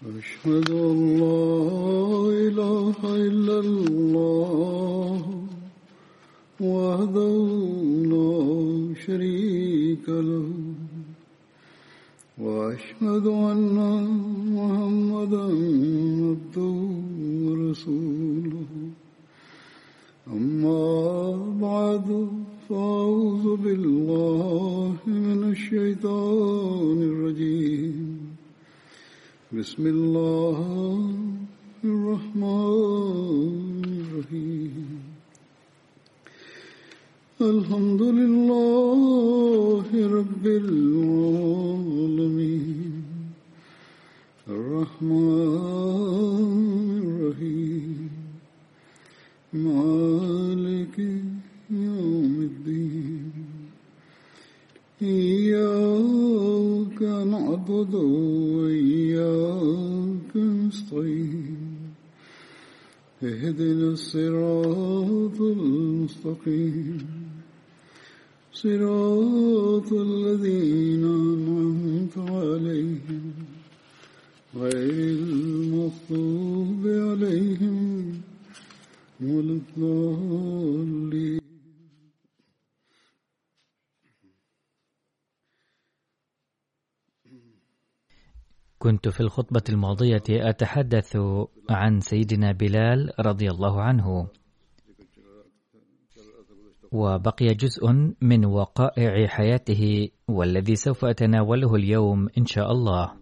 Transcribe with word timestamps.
أشهد 0.00 0.70
أن 0.70 1.18
لا 1.20 2.32
إله 2.48 2.96
إلا 3.04 3.49
في 89.20 89.26
الخطبة 89.26 89.62
الماضية 89.68 90.22
أتحدث 90.30 91.16
عن 91.70 92.00
سيدنا 92.00 92.52
بلال 92.52 93.12
رضي 93.20 93.50
الله 93.50 93.82
عنه. 93.82 94.28
وبقي 96.92 97.46
جزء 97.46 97.92
من 98.20 98.44
وقائع 98.44 99.26
حياته 99.26 100.08
والذي 100.28 100.74
سوف 100.74 101.04
أتناوله 101.04 101.74
اليوم 101.74 102.28
إن 102.38 102.46
شاء 102.46 102.72
الله. 102.72 103.12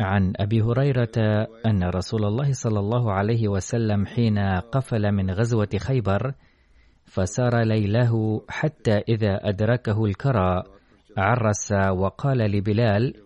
عن 0.00 0.32
أبي 0.36 0.62
هريرة 0.62 1.46
أن 1.66 1.84
رسول 1.84 2.24
الله 2.24 2.52
صلى 2.52 2.78
الله 2.78 3.12
عليه 3.12 3.48
وسلم 3.48 4.06
حين 4.06 4.38
قفل 4.72 5.12
من 5.12 5.30
غزوة 5.30 5.70
خيبر 5.78 6.34
فسار 7.04 7.62
ليله 7.62 8.42
حتى 8.48 8.98
إذا 9.08 9.48
أدركه 9.48 10.04
الكرى 10.04 10.62
عرس 11.18 11.72
وقال 11.72 12.38
لبلال 12.38 13.25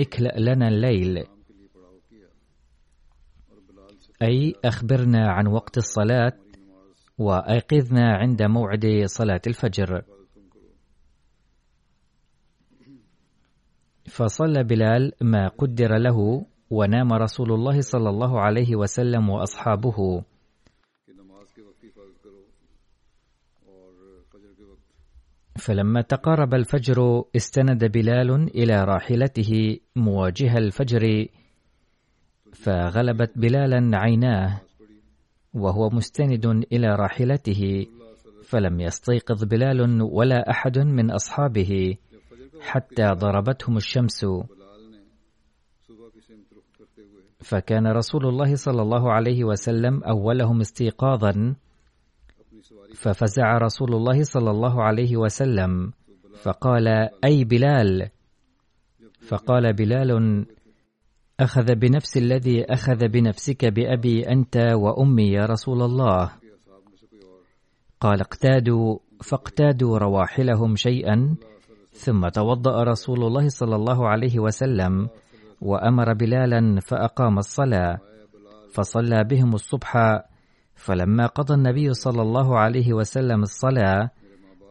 اكلأ 0.00 0.34
لنا 0.38 0.68
الليل. 0.68 1.24
أي 4.22 4.54
أخبرنا 4.64 5.30
عن 5.30 5.46
وقت 5.46 5.76
الصلاة 5.76 6.32
وأيقظنا 7.18 8.16
عند 8.16 8.42
موعد 8.42 9.02
صلاة 9.06 9.40
الفجر. 9.46 10.02
فصلى 14.10 14.64
بلال 14.64 15.12
ما 15.20 15.48
قدر 15.48 15.98
له 15.98 16.46
ونام 16.70 17.12
رسول 17.12 17.52
الله 17.52 17.80
صلى 17.80 18.10
الله 18.10 18.40
عليه 18.40 18.76
وسلم 18.76 19.30
وأصحابه. 19.30 20.24
فلما 25.56 26.00
تقارب 26.00 26.54
الفجر 26.54 27.24
استند 27.36 27.84
بلال 27.84 28.30
إلى 28.32 28.84
راحلته 28.84 29.78
مواجه 29.96 30.58
الفجر 30.58 31.26
فغلبت 32.52 33.38
بلالا 33.38 33.98
عيناه 33.98 34.60
وهو 35.54 35.90
مستند 35.90 36.46
إلى 36.72 36.88
راحلته 36.94 37.86
فلم 38.44 38.80
يستيقظ 38.80 39.44
بلال 39.44 40.02
ولا 40.02 40.50
أحد 40.50 40.78
من 40.78 41.10
أصحابه 41.10 41.96
حتى 42.60 43.06
ضربتهم 43.12 43.76
الشمس. 43.76 44.26
فكان 47.40 47.86
رسول 47.86 48.26
الله 48.26 48.54
صلى 48.54 48.82
الله 48.82 49.12
عليه 49.12 49.44
وسلم 49.44 50.04
أولهم 50.04 50.60
استيقاظا 50.60 51.54
ففزع 52.94 53.58
رسول 53.58 53.94
الله 53.94 54.22
صلى 54.22 54.50
الله 54.50 54.82
عليه 54.82 55.16
وسلم. 55.16 55.92
فقال 56.42 56.88
أي 57.24 57.44
بلال؟ 57.44 58.08
فقال 59.28 59.72
بلال 59.72 60.46
أخذ 61.40 61.74
بنفس 61.74 62.16
الذي 62.16 62.64
أخذ 62.64 63.08
بنفسك 63.08 63.64
بأبي 63.64 64.28
أنت 64.28 64.56
وأمي 64.74 65.32
يا 65.32 65.44
رسول 65.46 65.82
الله. 65.82 66.30
قال 68.00 68.20
اقتادوا. 68.20 68.98
فاقتادوا 69.22 69.98
رواحلهم 69.98 70.76
شيئا 70.76 71.36
ثم 71.92 72.28
توضأ 72.28 72.82
رسول 72.84 73.24
الله 73.24 73.48
صلى 73.48 73.76
الله 73.76 74.08
عليه 74.08 74.38
وسلم 74.38 75.08
وأمر 75.60 76.12
بلالا 76.12 76.80
فأقام 76.80 77.38
الصلاة. 77.38 77.98
فصلى 78.72 79.24
بهم 79.24 79.54
الصبح 79.54 79.96
فلما 80.74 81.26
قضى 81.26 81.54
النبي 81.54 81.92
صلى 81.92 82.22
الله 82.22 82.58
عليه 82.58 82.92
وسلم 82.92 83.42
الصلاة 83.42 84.10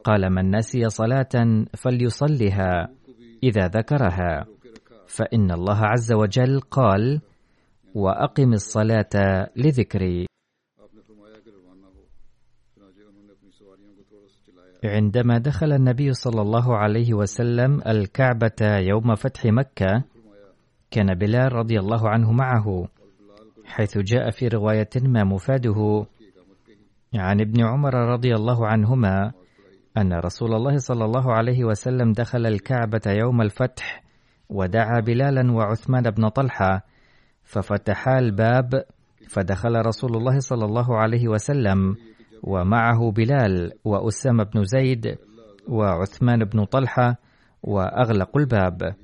قال 0.03 0.29
من 0.29 0.55
نسي 0.55 0.89
صلاة 0.89 1.65
فليصلها 1.77 2.89
إذا 3.43 3.67
ذكرها. 3.67 4.45
فإن 5.07 5.51
الله 5.51 5.79
عز 5.85 6.13
وجل 6.13 6.59
قال 6.59 7.21
وأقم 7.95 8.53
الصلاة 8.53 9.47
لذكري. 9.55 10.25
عندما 14.83 15.37
دخل 15.37 15.71
النبي 15.71 16.13
صلى 16.13 16.41
الله 16.41 16.77
عليه 16.77 17.13
وسلم 17.13 17.81
الكعبة 17.87 18.61
يوم 18.61 19.15
فتح 19.15 19.45
مكة 19.45 20.03
كان 20.91 21.13
بلال 21.15 21.53
رضي 21.53 21.79
الله 21.79 22.09
عنه 22.09 22.31
معه. 22.31 22.87
حيث 23.73 23.97
جاء 23.97 24.29
في 24.29 24.47
رواية 24.47 24.89
ما 25.01 25.23
مفاده 25.23 26.05
عن 27.15 27.41
ابن 27.41 27.65
عمر 27.65 27.93
رضي 27.93 28.35
الله 28.35 28.67
عنهما 28.67 29.31
أن 29.97 30.13
رسول 30.13 30.53
الله 30.53 30.77
صلى 30.77 31.05
الله 31.05 31.33
عليه 31.33 31.63
وسلم 31.63 32.11
دخل 32.11 32.45
الكعبة 32.45 33.01
يوم 33.07 33.41
الفتح 33.41 34.03
ودعا 34.49 34.99
بلالا 34.99 35.51
وعثمان 35.51 36.03
بن 36.03 36.29
طلحة 36.29 36.85
ففتحا 37.43 38.19
الباب 38.19 38.83
فدخل 39.29 39.85
رسول 39.85 40.17
الله 40.17 40.39
صلى 40.39 40.65
الله 40.65 40.97
عليه 40.97 41.27
وسلم 41.27 41.95
ومعه 42.43 43.11
بلال 43.11 43.71
وأسامة 43.85 44.43
بن 44.43 44.63
زيد 44.63 45.17
وعثمان 45.67 46.45
بن 46.45 46.65
طلحة 46.65 47.15
وأغلقوا 47.63 48.41
الباب. 48.41 48.95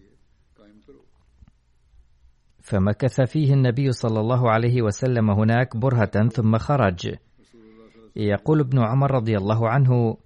فمكث 2.70 3.22
فيه 3.22 3.54
النبي 3.54 3.92
صلى 3.92 4.20
الله 4.20 4.52
عليه 4.52 4.82
وسلم 4.82 5.32
هناك 5.32 5.78
برهة 5.78 6.30
ثم 6.30 6.58
خرج. 6.58 7.16
يقول 8.16 8.60
ابن 8.60 8.80
عمر 8.80 9.12
رضي 9.12 9.38
الله 9.38 9.70
عنه 9.70 10.18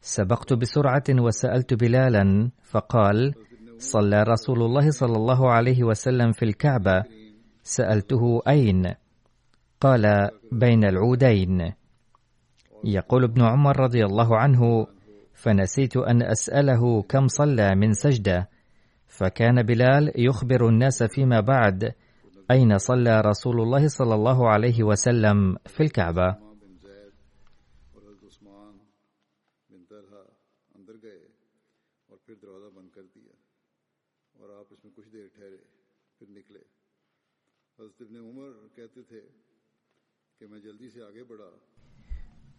سبقت 0.00 0.52
بسرعة 0.52 1.04
وسألت 1.10 1.74
بلالا 1.74 2.50
فقال 2.62 3.34
صلى 3.78 4.22
رسول 4.22 4.62
الله 4.62 4.90
صلى 4.90 5.16
الله 5.16 5.50
عليه 5.50 5.84
وسلم 5.84 6.32
في 6.32 6.44
الكعبة 6.44 7.02
سألته 7.62 8.42
أين؟ 8.48 8.94
قال 9.80 10.30
بين 10.52 10.84
العودين. 10.84 11.72
يقول 12.84 13.24
ابن 13.24 13.42
عمر 13.42 13.80
رضي 13.80 14.04
الله 14.04 14.36
عنه 14.36 14.86
فنسيت 15.34 15.96
أن 15.96 16.22
أسأله 16.22 17.02
كم 17.02 17.28
صلى 17.28 17.74
من 17.74 17.92
سجدة 17.92 18.48
فكان 19.08 19.62
بلال 19.62 20.12
يخبر 20.16 20.68
الناس 20.68 21.02
فيما 21.02 21.40
بعد 21.40 21.94
أين 22.50 22.78
صلى 22.78 23.20
رسول 23.20 23.60
الله 23.60 23.88
صلى 23.88 24.14
الله 24.14 24.48
عليه 24.48 24.82
وسلم 24.82 25.56
في 25.66 25.82
الكعبة. 25.82 26.36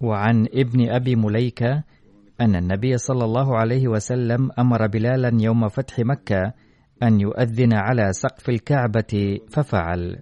وعن 0.01 0.45
ابن 0.53 0.89
أبي 0.89 1.15
مليكة 1.15 1.83
أن 2.41 2.55
النبي 2.55 2.97
صلى 2.97 3.25
الله 3.25 3.57
عليه 3.57 3.87
وسلم 3.87 4.51
أمر 4.59 4.87
بلالا 4.87 5.31
يوم 5.43 5.67
فتح 5.67 5.99
مكة 5.99 6.53
أن 7.03 7.19
يؤذن 7.19 7.73
على 7.73 8.13
سقف 8.13 8.49
الكعبة 8.49 9.39
ففعل. 9.49 10.21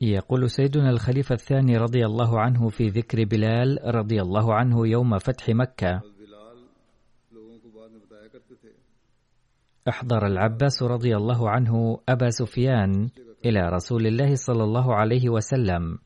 يقول 0.00 0.50
سيدنا 0.50 0.90
الخليفة 0.90 1.34
الثاني 1.34 1.76
رضي 1.76 2.06
الله 2.06 2.40
عنه 2.40 2.68
في 2.68 2.88
ذكر 2.88 3.24
بلال 3.24 3.78
رضي 3.94 4.22
الله 4.22 4.54
عنه 4.54 4.88
يوم 4.88 5.18
فتح 5.18 5.48
مكة: 5.48 6.02
أحضر 9.88 10.26
العباس 10.26 10.82
رضي 10.82 11.16
الله 11.16 11.50
عنه 11.50 11.98
أبا 12.08 12.30
سفيان 12.30 13.08
إلى 13.44 13.60
رسول 13.60 14.06
الله 14.06 14.34
صلى 14.34 14.64
الله 14.64 14.94
عليه 14.94 15.28
وسلم 15.28 15.98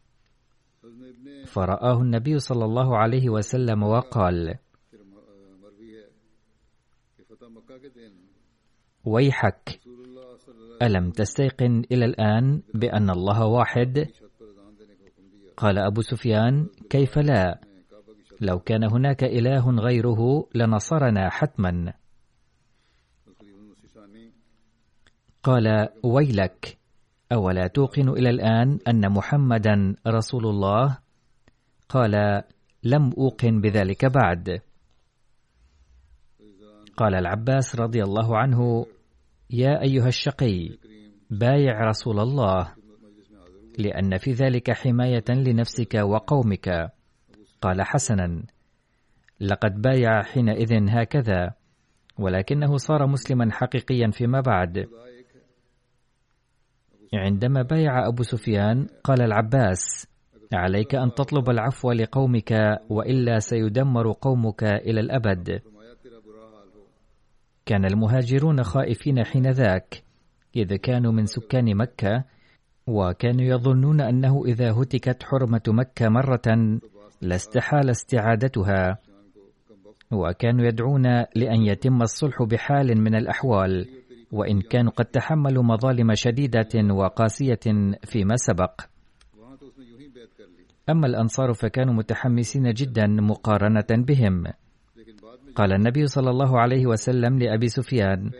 فرآه 1.46 2.00
النبي 2.00 2.38
صلى 2.38 2.64
الله 2.64 2.96
عليه 2.99 3.31
وسلم 3.31 3.82
وقال 3.82 4.55
ويحك 9.05 9.81
ألم 10.82 11.11
تستيقن 11.11 11.82
إلى 11.93 12.05
الآن 12.05 12.62
بأن 12.75 13.11
الله 13.11 13.46
واحد؟ 13.46 14.06
قال 15.56 15.79
أبو 15.79 16.00
سفيان 16.02 16.67
كيف 16.90 17.19
لا؟ 17.19 17.61
لو 18.40 18.58
كان 18.58 18.84
هناك 18.84 19.25
إله 19.25 19.70
غيره 19.70 20.49
لنصرنا 20.55 21.31
حتماً 21.31 21.93
قال 25.46 25.88
ويلك 26.02 26.78
أولا 27.32 27.66
توقن 27.66 28.08
إلى 28.08 28.31
الآن 28.31 28.78
أن 28.88 29.12
محمدا 29.12 29.94
رسول 30.06 30.46
الله؟ 30.46 30.98
قال 31.88 32.43
لم 32.82 33.12
أوقن 33.19 33.60
بذلك 33.60 34.04
بعد. 34.04 34.60
قال 36.96 37.14
العباس 37.14 37.76
رضي 37.76 38.02
الله 38.02 38.38
عنه 38.38 38.87
يا 39.50 39.82
أيها 39.82 40.08
الشقي 40.08 40.69
بايع 41.31 41.81
رسول 41.81 42.20
الله 42.20 42.72
لأن 43.78 44.19
في 44.19 44.31
ذلك 44.32 44.70
حماية 44.70 45.28
لنفسك 45.28 45.94
وقومك. 45.94 46.93
قال 47.62 47.82
حسنا 47.82 48.43
لقد 49.40 49.82
بايع 49.82 50.22
حينئذ 50.22 50.88
هكذا 50.88 51.52
ولكنه 52.19 52.76
صار 52.76 53.06
مسلما 53.06 53.52
حقيقيا 53.52 54.10
فيما 54.10 54.40
بعد. 54.40 54.88
عندما 57.14 57.62
بايع 57.62 58.08
أبو 58.08 58.23
سفيان 58.23 58.87
قال 59.05 59.23
العباس 59.23 60.06
عليك 60.55 60.94
أن 60.94 61.14
تطلب 61.14 61.50
العفو 61.50 61.93
لقومك 61.93 62.53
وإلا 62.91 63.38
سيدمر 63.38 64.12
قومك 64.12 64.64
إلى 64.64 65.00
الأبد. 65.00 65.61
كان 67.67 67.85
المهاجرون 67.85 68.62
خائفين 68.62 69.25
حينذاك 69.25 70.03
إذا 70.56 70.75
إذ 70.75 70.76
كانوا 70.76 71.12
من 71.12 71.26
سكان 71.26 71.76
مكة 71.76 72.25
وكانوا 72.87 73.44
يظنون 73.44 74.00
أنه 74.00 74.44
إذا 74.44 74.73
هتكت 74.73 75.23
حرمة 75.23 75.62
مكة 75.69 76.08
مرة 76.08 76.79
لاستحال 77.23 77.91
استعادتها 77.91 78.99
وكانوا 80.12 80.67
يدعون 80.67 81.06
لأن 81.35 81.62
يتم 81.67 82.03
الصلح 82.03 82.43
بحال 82.43 83.00
من 83.00 83.14
الأحوال. 83.14 83.87
وإن 84.32 84.61
كانوا 84.61 84.93
قد 84.93 85.05
تحملوا 85.05 85.62
مظالم 85.62 86.14
شديدة 86.14 86.94
وقاسية 86.94 87.61
فيما 88.05 88.37
سبق. 88.37 88.81
أما 90.90 91.06
الأنصار 91.06 91.52
فكانوا 91.52 91.94
متحمسين 91.94 92.73
جدا 92.73 93.06
مقارنة 93.06 93.87
بهم. 93.90 94.44
قال 95.55 95.73
النبي 95.73 96.06
صلى 96.06 96.31
الله 96.31 96.61
عليه 96.61 96.87
وسلم 96.87 97.38
لأبي 97.38 97.69
سفيان: 97.69 98.31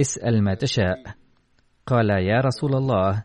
اسأل 0.00 0.42
ما 0.42 0.54
تشاء. 0.54 1.02
قال 1.86 2.10
يا 2.10 2.40
رسول 2.40 2.74
الله: 2.74 3.24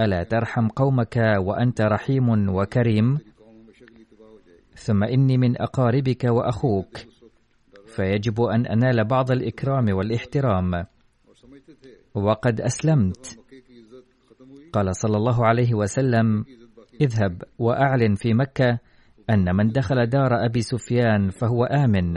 ألا 0.00 0.22
ترحم 0.22 0.68
قومك 0.68 1.16
وأنت 1.38 1.80
رحيم 1.80 2.48
وكريم؟ 2.48 3.18
ثم 4.74 5.04
إني 5.04 5.38
من 5.38 5.62
أقاربك 5.62 6.24
وأخوك، 6.24 6.98
فيجب 7.86 8.40
أن 8.40 8.66
أنال 8.66 9.04
بعض 9.04 9.30
الإكرام 9.30 9.86
والإحترام. 9.96 10.86
وقد 12.16 12.60
أسلمت. 12.60 13.38
قال 14.72 14.96
صلى 14.96 15.16
الله 15.16 15.46
عليه 15.46 15.74
وسلم 15.74 16.44
اذهب 17.00 17.42
وأعلن 17.58 18.14
في 18.14 18.34
مكة 18.34 18.78
أن 19.30 19.56
من 19.56 19.68
دخل 19.68 20.06
دار 20.06 20.44
أبي 20.44 20.60
سفيان 20.60 21.30
فهو 21.30 21.64
آمن. 21.64 22.16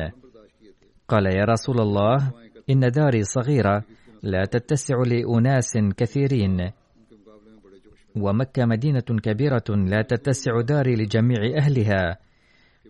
قال 1.07 1.25
يا 1.25 1.45
رسول 1.45 1.81
الله 1.81 2.31
إن 2.69 2.79
داري 2.79 3.23
صغيرة 3.23 3.83
لا 4.23 4.45
تتسع 4.45 4.95
لأناس 4.95 5.77
كثيرين 5.97 6.71
ومكة 8.15 8.65
مدينة 8.65 9.09
كبيرة 9.23 9.69
لا 9.69 10.01
تتسع 10.01 10.61
داري 10.61 10.95
لجميع 10.95 11.39
أهلها. 11.57 12.17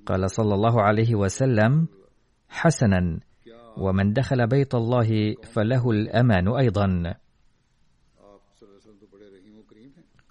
قال 0.05 0.31
صلى 0.31 0.53
الله 0.55 0.81
عليه 0.81 1.15
وسلم 1.15 1.87
حسنا. 2.49 3.19
ومن 3.77 4.13
دخل 4.13 4.47
بيت 4.47 4.75
الله 4.75 5.35
فله 5.53 5.91
الأمان 5.91 6.47
أيضا. 6.47 7.13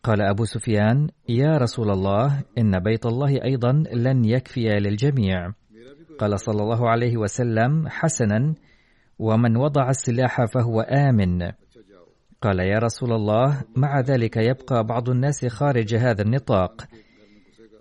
قال 0.03 0.23
أبو 0.23 0.45
سفيان 0.45 1.09
يا 1.29 1.59
رسول 1.59 1.91
الله 1.91 2.45
إن 2.59 2.79
بيت 2.79 3.07
الله 3.07 3.45
أيضا 3.45 3.73
لن 3.93 4.25
يكفي 4.25 4.69
للجميع. 4.69 5.53
قال 6.19 6.41
صلى 6.41 6.63
الله 6.63 6.89
عليه 6.89 7.17
وسلم 7.17 7.89
حسنا 7.89 8.55
ومن 9.19 9.57
وضع 9.57 9.89
السلاح 9.89 10.45
فهو 10.45 10.81
آمن. 10.81 11.43
قال 12.43 12.59
يا 12.61 12.79
رسول 12.79 13.13
الله 13.13 13.63
مع 13.77 14.01
ذلك 14.01 14.37
يبقى 14.37 14.85
بعض 14.85 15.11
الناس 15.11 15.47
خارج 15.47 15.95
هذا 15.95 16.23
النطاق. 16.23 16.85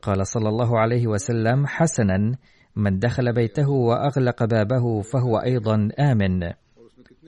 قال 0.02 0.28
صلى 0.28 0.50
الله 0.50 0.80
عليه 0.80 1.08
وسلم 1.08 1.68
حسنا 1.68 2.38
من 2.78 3.00
دخل 3.00 3.34
بيته 3.34 3.70
وأغلق 3.70 4.44
بابه 4.44 5.02
فهو 5.02 5.38
أيضا 5.38 5.90
آمن. 6.00 6.44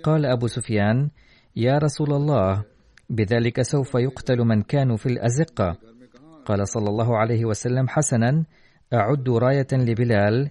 قال 0.03 0.25
أبو 0.25 0.47
سفيان 0.47 1.09
يا 1.55 1.77
رسول 1.77 2.13
الله 2.13 2.63
بذلك 3.09 3.61
سوف 3.61 3.95
يقتل 3.95 4.37
من 4.37 4.61
كانوا 4.61 4.97
في 4.97 5.05
الأزقة. 5.05 5.77
قال 6.45 6.67
صلى 6.67 6.89
الله 6.89 7.17
عليه 7.17 7.45
وسلم 7.45 7.87
حسنا 7.87 8.43
أعد 8.93 9.29
راية 9.29 9.67
لبلال. 9.73 10.49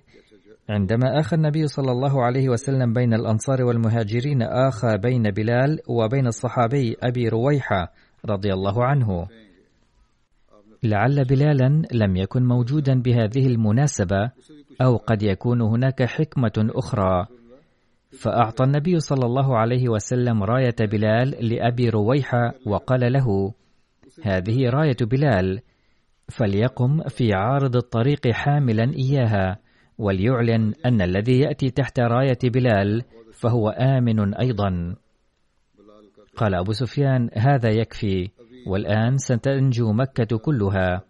عندما 0.68 1.20
آخى 1.20 1.36
النبي 1.36 1.66
صلى 1.66 1.92
الله 1.92 2.24
عليه 2.24 2.48
وسلم 2.48 2.92
بين 2.92 3.14
الأنصار 3.14 3.62
والمهاجرين 3.62 4.42
آخى 4.42 4.98
بين 4.98 5.30
بلال 5.30 5.80
وبين 5.88 6.26
الصحابي 6.26 6.96
أبي 7.02 7.28
رويحة 7.28 7.92
رضي 8.26 8.52
الله 8.52 8.84
عنه. 8.84 9.28
لعل 10.82 11.24
بلالا 11.24 11.82
لم 11.92 12.16
يكن 12.16 12.42
موجودا 12.44 13.02
بهذه 13.02 13.46
المناسبة 13.46 14.30
أو 14.80 14.96
قد 14.96 15.22
يكون 15.22 15.60
هناك 15.60 16.02
حكمة 16.02 16.52
أخرى. 16.58 17.26
فأعطى 18.20 18.64
النبي 18.64 19.00
صلى 19.00 19.26
الله 19.26 19.56
عليه 19.56 19.88
وسلم 19.88 20.42
راية 20.42 20.76
بلال 20.80 21.48
لأبي 21.48 21.88
رويحة 21.88 22.54
وقال 22.66 23.12
له 23.12 23.54
هذه 24.22 24.68
راية 24.68 24.96
بلال 25.00 25.60
فليقم 26.28 27.02
في 27.08 27.34
عارض 27.34 27.76
الطريق 27.76 28.28
حاملا 28.28 28.92
إياها 28.94 29.58
وليعلن 29.98 30.74
أن 30.86 31.02
الذي 31.02 31.40
يأتي 31.40 31.70
تحت 31.70 32.00
راية 32.00 32.38
بلال 32.44 33.02
فهو 33.32 33.68
آمن 33.68 34.34
أيضا. 34.34 34.96
قال 36.36 36.54
أبو 36.54 36.72
سفيان 36.72 37.30
هذا 37.34 37.70
يكفي 37.70 38.30
والآن 38.66 39.16
ستنجو 39.16 39.92
مكة 39.92 40.38
كلها. 40.38 41.02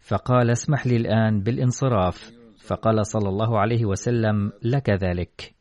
فقال 0.00 0.50
اسمح 0.50 0.86
لي 0.86 0.96
الآن 0.96 1.40
بالانصراف 1.40 2.37
فقال 2.68 3.06
صلى 3.06 3.28
الله 3.28 3.58
عليه 3.58 3.84
وسلم 3.84 4.52
لك 4.62 4.90
ذلك. 4.90 5.54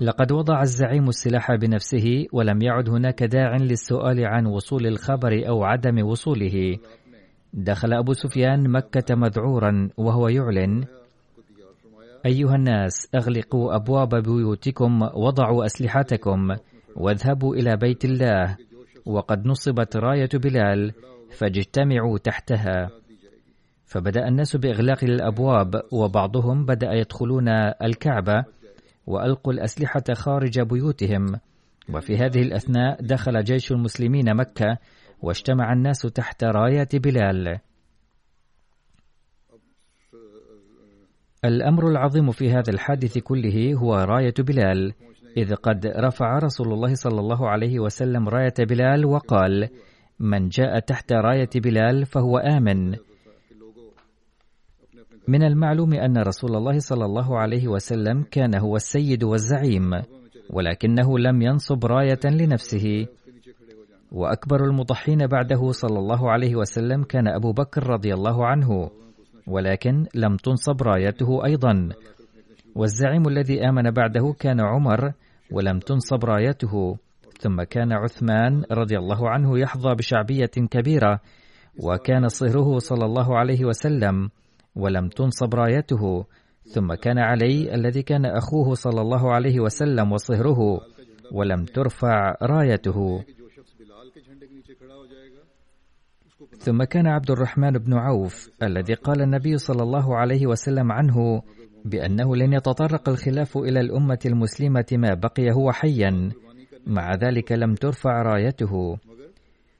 لقد 0.00 0.32
وضع 0.32 0.62
الزعيم 0.62 1.08
السلاح 1.08 1.54
بنفسه 1.54 2.26
ولم 2.32 2.62
يعد 2.62 2.88
هناك 2.88 3.22
داع 3.22 3.56
للسؤال 3.56 4.24
عن 4.24 4.46
وصول 4.46 4.86
الخبر 4.86 5.48
أو 5.48 5.64
عدم 5.64 6.06
وصوله. 6.06 6.78
دخل 7.52 7.92
أبو 7.92 8.12
سفيان 8.12 8.70
مكة 8.70 9.14
مذعورا 9.14 9.88
وهو 9.96 10.28
يعلن 10.28 10.84
أيها 12.26 12.54
الناس 12.54 13.08
أغلقوا 13.14 13.76
أبواب 13.76 14.14
بيوتكم 14.22 15.02
وضعوا 15.02 15.66
أسلحتكم 15.66 16.56
واذهبوا 16.96 17.54
إلى 17.54 17.76
بيت 17.76 18.04
الله 18.04 18.56
وقد 19.06 19.46
نصبت 19.46 19.96
راية 19.96 20.28
بلال 20.34 20.92
فاجتمعوا 21.38 22.18
تحتها. 22.18 22.90
فبدأ 23.88 24.28
الناس 24.28 24.56
بإغلاق 24.56 25.04
الأبواب 25.04 25.82
وبعضهم 25.92 26.66
بدأ 26.66 26.92
يدخلون 26.92 27.48
الكعبة 27.82 28.44
وألقوا 29.06 29.52
الأسلحة 29.52 30.02
خارج 30.12 30.60
بيوتهم. 30.60 31.40
وفي 31.94 32.16
هذه 32.16 32.42
الأثناء 32.42 33.02
دخل 33.02 33.44
جيش 33.44 33.72
المسلمين 33.72 34.36
مكة 34.36 34.78
واجتمع 35.22 35.72
الناس 35.72 36.00
تحت 36.00 36.44
راية 36.44 36.88
بلال. 36.94 37.58
الأمر 41.44 41.88
العظيم 41.88 42.30
في 42.30 42.50
هذا 42.50 42.70
الحادث 42.72 43.18
كله 43.18 43.74
هو 43.74 43.94
راية 43.94 44.34
بلال 44.38 44.94
إذ 45.36 45.54
قد 45.54 45.86
رفع 45.86 46.38
رسول 46.38 46.72
الله 46.72 46.94
صلى 46.94 47.20
الله 47.20 47.48
عليه 47.48 47.80
وسلم 47.80 48.28
راية 48.28 48.54
بلال 48.58 49.06
وقال 49.06 49.68
من 50.20 50.48
جاء 50.48 50.78
تحت 50.78 51.12
راية 51.12 51.50
بلال 51.56 52.06
فهو 52.06 52.38
آمن. 52.38 53.07
من 55.28 55.42
المعلوم 55.42 55.94
أن 55.94 56.18
رسول 56.18 56.56
الله 56.56 56.78
صلى 56.78 57.04
الله 57.04 57.38
عليه 57.38 57.68
وسلم 57.68 58.22
كان 58.30 58.58
هو 58.58 58.76
السيد 58.76 59.24
والزعيم 59.24 59.90
ولكنه 60.50 61.18
لم 61.18 61.42
ينصب 61.42 61.86
راية 61.86 62.20
لنفسه. 62.24 63.06
وأكبر 64.12 64.64
المضحين 64.64 65.26
بعده 65.26 65.70
صلى 65.70 65.98
الله 65.98 66.30
عليه 66.30 66.56
وسلم 66.56 67.02
كان 67.02 67.28
أبو 67.28 67.52
بكر 67.52 67.86
رضي 67.86 68.14
الله 68.14 68.46
عنه 68.46 68.90
ولكن 69.46 70.06
لم 70.14 70.36
تنصب 70.36 70.82
رايته 70.82 71.44
أيضا. 71.44 71.88
والزعيم 72.74 73.28
الذي 73.28 73.68
آمن 73.68 73.90
بعده 73.90 74.34
كان 74.40 74.60
عمر 74.60 75.12
ولم 75.52 75.78
تنصب 75.78 76.24
رايته. 76.24 76.96
ثم 77.40 77.62
كان 77.62 77.92
عثمان 77.92 78.64
رضي 78.72 78.98
الله 78.98 79.30
عنه 79.30 79.58
يحظى 79.58 79.94
بشعبية 79.94 80.50
كبيرة 80.70 81.20
وكان 81.82 82.28
صهره 82.28 82.78
صلى 82.78 83.04
الله 83.04 83.38
عليه 83.38 83.64
وسلم. 83.64 84.30
ولم 84.78 85.08
تنصب 85.08 85.54
رايته. 85.54 86.24
ثم 86.64 86.94
كان 86.94 87.18
علي 87.18 87.74
الذي 87.74 88.02
كان 88.02 88.24
أخوه 88.26 88.74
صلى 88.74 89.00
الله 89.00 89.32
عليه 89.32 89.60
وسلم 89.60 90.12
وصهره 90.12 90.80
ولم 91.32 91.64
ترفع 91.64 92.34
رايته. 92.42 93.24
ثم 96.58 96.84
كان 96.84 97.06
عبد 97.06 97.30
الرحمن 97.30 97.70
بن 97.70 97.94
عوف 97.94 98.50
الذي 98.62 98.94
قال 98.94 99.22
النبي 99.22 99.58
صلى 99.58 99.82
الله 99.82 100.16
عليه 100.16 100.46
وسلم 100.46 100.92
عنه 100.92 101.42
بأنه 101.84 102.36
لن 102.36 102.52
يتطرق 102.52 103.08
الخلاف 103.08 103.56
إلى 103.56 103.80
الأمة 103.80 104.18
المسلمة 104.26 104.86
ما 104.92 105.14
بقي 105.14 105.52
هو 105.52 105.72
حيا. 105.72 106.30
مع 106.86 107.14
ذلك 107.14 107.52
لم 107.52 107.74
ترفع 107.74 108.22
رايته. 108.22 108.98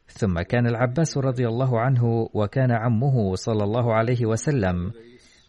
ثم 0.09 0.41
كان 0.41 0.67
العباس 0.67 1.19
رضي 1.19 1.49
الله 1.49 1.81
عنه 1.81 2.29
وكان 2.35 2.73
عمه 2.73 3.35
صلى 3.35 3.65
الله 3.65 3.95
عليه 3.95 4.27
وسلم 4.27 4.93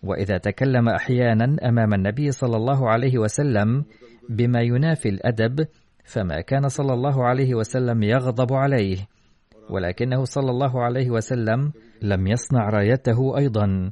وإذا 0.04 0.38
تكلم 0.38 0.90
أحيانا 0.90 1.56
أمام 1.70 1.94
النبي 1.94 2.32
صلى 2.32 2.58
الله 2.58 2.90
عليه 2.90 3.18
وسلم 3.18 3.86
بما 4.30 4.62
ينافي 4.62 5.10
الأدب 5.10 5.68
فما 6.06 6.42
كان 6.42 6.68
صلى 6.68 6.94
الله 6.94 7.26
عليه 7.26 7.56
وسلم 7.56 8.04
يغضب 8.04 8.54
عليه 8.54 8.98
ولكنه 9.70 10.24
صلى 10.24 10.52
الله 10.52 10.84
عليه 10.84 11.10
وسلم 11.10 11.72
لم 12.02 12.28
يصنع 12.28 12.70
رايته 12.70 13.38
أيضا. 13.38 13.92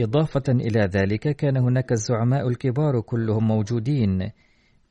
إضافة 0.00 0.42
إلى 0.48 0.80
ذلك 0.80 1.36
كان 1.36 1.56
هناك 1.56 1.92
الزعماء 1.92 2.48
الكبار 2.48 3.00
كلهم 3.00 3.48
موجودين 3.48 4.30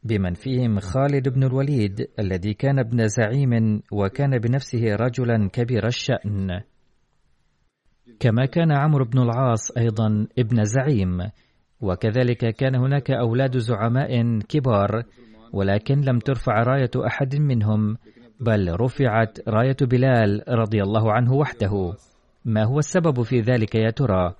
بمن 0.03 0.33
فيهم 0.33 0.79
خالد 0.79 1.29
بن 1.29 1.43
الوليد 1.43 2.07
الذي 2.19 2.53
كان 2.53 2.79
ابن 2.79 3.07
زعيم 3.07 3.81
وكان 3.91 4.37
بنفسه 4.37 4.95
رجلا 4.95 5.49
كبير 5.53 5.87
الشأن 5.87 6.61
كما 8.19 8.45
كان 8.45 8.71
عمرو 8.71 9.05
بن 9.05 9.19
العاص 9.21 9.71
أيضا 9.77 10.27
ابن 10.39 10.63
زعيم 10.63 11.17
وكذلك 11.81 12.55
كان 12.55 12.75
هناك 12.75 13.11
أولاد 13.11 13.57
زعماء 13.57 14.39
كبار 14.39 15.03
ولكن 15.53 16.01
لم 16.01 16.19
ترفع 16.19 16.63
راية 16.63 16.91
أحد 17.07 17.35
منهم 17.35 17.97
بل 18.39 18.75
رفعت 18.81 19.39
راية 19.47 19.77
بلال 19.81 20.43
رضي 20.47 20.81
الله 20.81 21.11
عنه 21.13 21.33
وحده 21.33 21.93
ما 22.45 22.63
هو 22.63 22.79
السبب 22.79 23.21
في 23.21 23.39
ذلك 23.39 23.75
يا 23.75 23.89
ترى؟ 23.89 24.33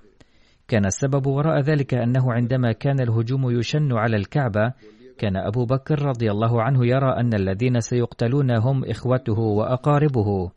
كان 0.68 0.86
السبب 0.86 1.26
وراء 1.26 1.60
ذلك 1.60 1.94
أنه 1.94 2.32
عندما 2.32 2.72
كان 2.72 3.00
الهجوم 3.00 3.58
يشن 3.58 3.92
على 3.92 4.16
الكعبة 4.16 4.72
كان 5.18 5.36
أبو 5.36 5.64
بكر 5.64 6.02
رضي 6.02 6.30
الله 6.30 6.62
عنه 6.62 6.86
يرى 6.86 7.10
أن 7.20 7.34
الذين 7.34 7.80
سيقتلون 7.80 8.50
هم 8.50 8.84
إخوته 8.84 9.38
وأقاربه 9.38 10.50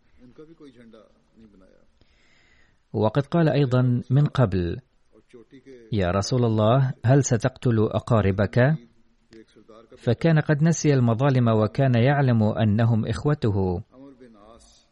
وقد 2.94 3.26
قال 3.26 3.50
أيضا 3.50 4.02
من 4.10 4.26
قبل 4.26 4.78
يا 5.92 6.08
رسول 6.08 6.46
الله 6.46 6.94
هل 7.06 7.24
ستقتل 7.24 7.80
أقاربك؟ 7.80 8.76
فكان 9.98 10.40
قد 10.40 10.64
نسي 10.64 10.94
المظالم 10.94 11.48
وكان 11.48 11.96
يعلم 11.96 12.44
أنهم 12.44 13.06
إخوته 13.06 13.82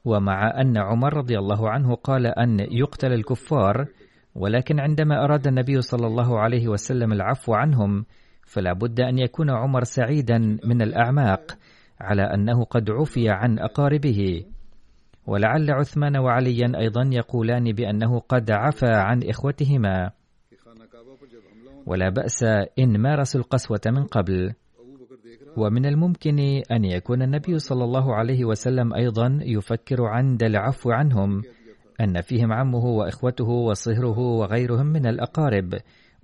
ومع 0.06 0.62
أن 0.62 0.78
عمر 0.78 1.14
رضي 1.14 1.38
الله 1.38 1.70
عنه 1.70 1.96
قال 1.96 2.28
أن 2.28 2.60
يقتل 2.60 3.14
الكفار 3.14 3.88
ولكن 4.36 4.80
عندما 4.80 5.24
أراد 5.24 5.48
النبي 5.48 5.82
صلى 5.82 6.08
الله 6.08 6.40
عليه 6.40 6.68
وسلم 6.68 7.14
العفو 7.14 7.54
عنهم 7.54 8.06
فلا 8.50 8.74
بد 8.74 9.00
أن 9.00 9.18
يكون 9.18 9.50
عمر 9.50 9.84
سعيدا 9.84 10.38
من 10.64 10.82
الأعماق 10.82 11.58
على 12.02 12.22
أنه 12.22 12.64
قد 12.64 12.90
عفي 12.90 13.30
عن 13.30 13.60
أقاربه. 13.60 14.46
ولعل 15.28 15.72
عثمان 15.72 16.18
وعليا 16.18 16.72
أيضا 16.80 17.10
يقولان 17.12 17.72
بأنه 17.72 18.20
قد 18.20 18.52
عفى 18.52 18.90
عن 18.90 19.24
إخوتهما. 19.24 20.12
ولا 21.86 22.10
بأس 22.10 22.44
إن 22.80 23.02
مارسوا 23.02 23.42
القسوة 23.42 23.82
من 23.86 24.04
قبل. 24.04 24.54
ومن 25.58 25.86
الممكن 25.86 26.40
أن 26.72 26.86
يكون 26.86 27.22
النبي 27.22 27.60
صلى 27.60 27.84
الله 27.84 28.16
عليه 28.16 28.46
وسلم 28.46 28.94
أيضا 28.94 29.40
يفكر 29.42 30.06
عند 30.06 30.44
العفو 30.44 30.92
عنهم 30.92 31.42
أن 32.02 32.22
فيهم 32.22 32.54
عمه 32.54 32.86
وإخوته 32.86 33.50
وصهره 33.50 34.20
وغيرهم 34.20 34.86
من 34.86 35.08
الأقارب. 35.08 35.74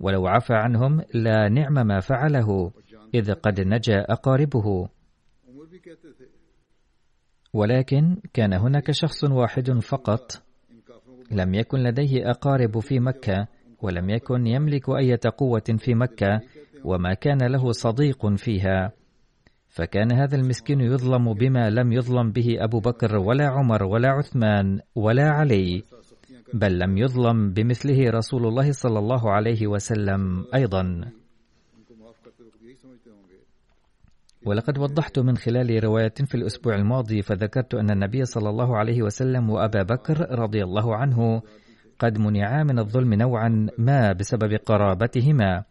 ولو 0.00 0.26
عفى 0.26 0.54
عنهم 0.54 1.00
لا 1.14 1.48
نعم 1.48 1.86
ما 1.86 2.00
فعله 2.00 2.72
إذ 3.14 3.32
قد 3.32 3.60
نجا 3.60 4.00
أقاربه. 4.08 4.88
ولكن 7.52 8.16
كان 8.32 8.52
هناك 8.52 8.90
شخص 8.90 9.24
واحد 9.24 9.70
فقط 9.70 10.42
لم 11.30 11.54
يكن 11.54 11.78
لديه 11.78 12.30
أقارب 12.30 12.78
في 12.78 13.00
مكة 13.00 13.46
ولم 13.82 14.10
يكن 14.10 14.46
يملك 14.46 14.88
أي 14.88 15.16
قوة 15.16 15.76
في 15.78 15.94
مكة 15.94 16.40
وما 16.84 17.14
كان 17.14 17.38
له 17.42 17.72
صديق 17.72 18.34
فيها. 18.34 18.92
فكان 19.68 20.12
هذا 20.12 20.36
المسكين 20.36 20.80
يظلم 20.80 21.34
بما 21.34 21.70
لم 21.70 21.92
يظلم 21.92 22.32
به 22.32 22.64
أبو 22.64 22.80
بكر 22.80 23.16
ولا 23.16 23.46
عمر 23.46 23.84
ولا 23.84 24.08
عثمان 24.08 24.80
ولا 24.94 25.30
علي. 25.30 25.82
بل 26.54 26.78
لم 26.78 26.98
يظلم 26.98 27.52
بمثله 27.52 28.10
رسول 28.10 28.46
الله 28.46 28.72
صلى 28.72 28.98
الله 28.98 29.32
عليه 29.32 29.66
وسلم 29.66 30.44
أيضا. 30.54 31.10
ولقد 34.46 34.78
وضحت 34.78 35.18
من 35.18 35.36
خلال 35.36 35.84
رواية 35.84 36.14
في 36.26 36.34
الأسبوع 36.34 36.74
الماضي 36.74 37.22
فذكرت 37.22 37.74
أن 37.74 37.90
النبي 37.90 38.24
صلى 38.24 38.50
الله 38.50 38.76
عليه 38.76 39.02
وسلم 39.02 39.50
وأبا 39.50 39.82
بكر 39.82 40.38
رضي 40.38 40.62
الله 40.64 40.96
عنه 40.96 41.42
قد 41.98 42.18
منعا 42.18 42.62
من 42.62 42.78
الظلم 42.78 43.14
نوعا 43.14 43.66
ما 43.78 44.12
بسبب 44.12 44.52
قرابتهما 44.66 45.64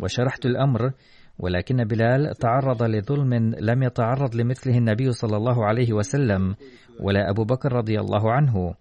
وشرحت 0.00 0.46
الأمر 0.46 0.92
ولكن 1.38 1.84
بلال 1.84 2.34
تعرض 2.34 2.82
لظلم 2.82 3.34
لم 3.60 3.82
يتعرض 3.82 4.34
لمثله 4.34 4.78
النبي 4.78 5.12
صلى 5.12 5.36
الله 5.36 5.64
عليه 5.66 5.92
وسلم 5.92 6.54
ولا 7.00 7.30
أبو 7.30 7.44
بكر 7.44 7.72
رضي 7.72 8.00
الله 8.00 8.32
عنه. 8.32 8.74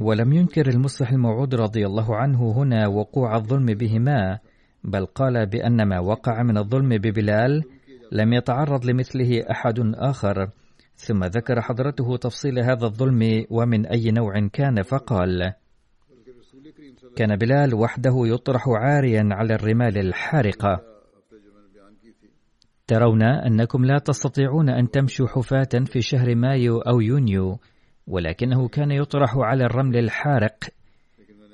ولم 0.00 0.32
ينكر 0.32 0.68
المصلح 0.68 1.10
الموعود 1.10 1.54
رضي 1.54 1.86
الله 1.86 2.16
عنه 2.16 2.52
هنا 2.52 2.88
وقوع 2.88 3.36
الظلم 3.36 3.66
بهما 3.66 4.38
بل 4.84 5.06
قال 5.06 5.46
بأن 5.46 5.88
ما 5.88 6.00
وقع 6.00 6.42
من 6.42 6.58
الظلم 6.58 6.88
ببلال 6.88 7.64
لم 8.12 8.32
يتعرض 8.32 8.84
لمثله 8.84 9.40
أحد 9.50 9.78
آخر. 9.94 10.50
ثم 10.96 11.24
ذكر 11.24 11.60
حضرته 11.60 12.16
تفصيل 12.16 12.58
هذا 12.58 12.86
الظلم 12.86 13.44
ومن 13.50 13.86
أي 13.86 14.10
نوع 14.10 14.48
كان 14.52 14.82
فقال 14.82 15.52
كان 17.16 17.36
بلال 17.36 17.74
وحده 17.74 18.14
يطرح 18.16 18.68
عاريا 18.68 19.28
على 19.32 19.54
الرمال 19.54 19.98
الحارقة. 19.98 20.80
ترون 22.86 23.22
أنكم 23.22 23.84
لا 23.84 23.98
تستطيعون 23.98 24.68
أن 24.68 24.90
تمشوا 24.90 25.26
حفاة 25.28 25.84
في 25.86 26.00
شهر 26.00 26.34
مايو 26.34 26.78
أو 26.78 27.00
يونيو. 27.00 27.58
ولكنه 28.06 28.68
كان 28.68 28.90
يطرح 28.90 29.36
على 29.36 29.64
الرمل 29.64 29.96
الحارق 29.96 30.64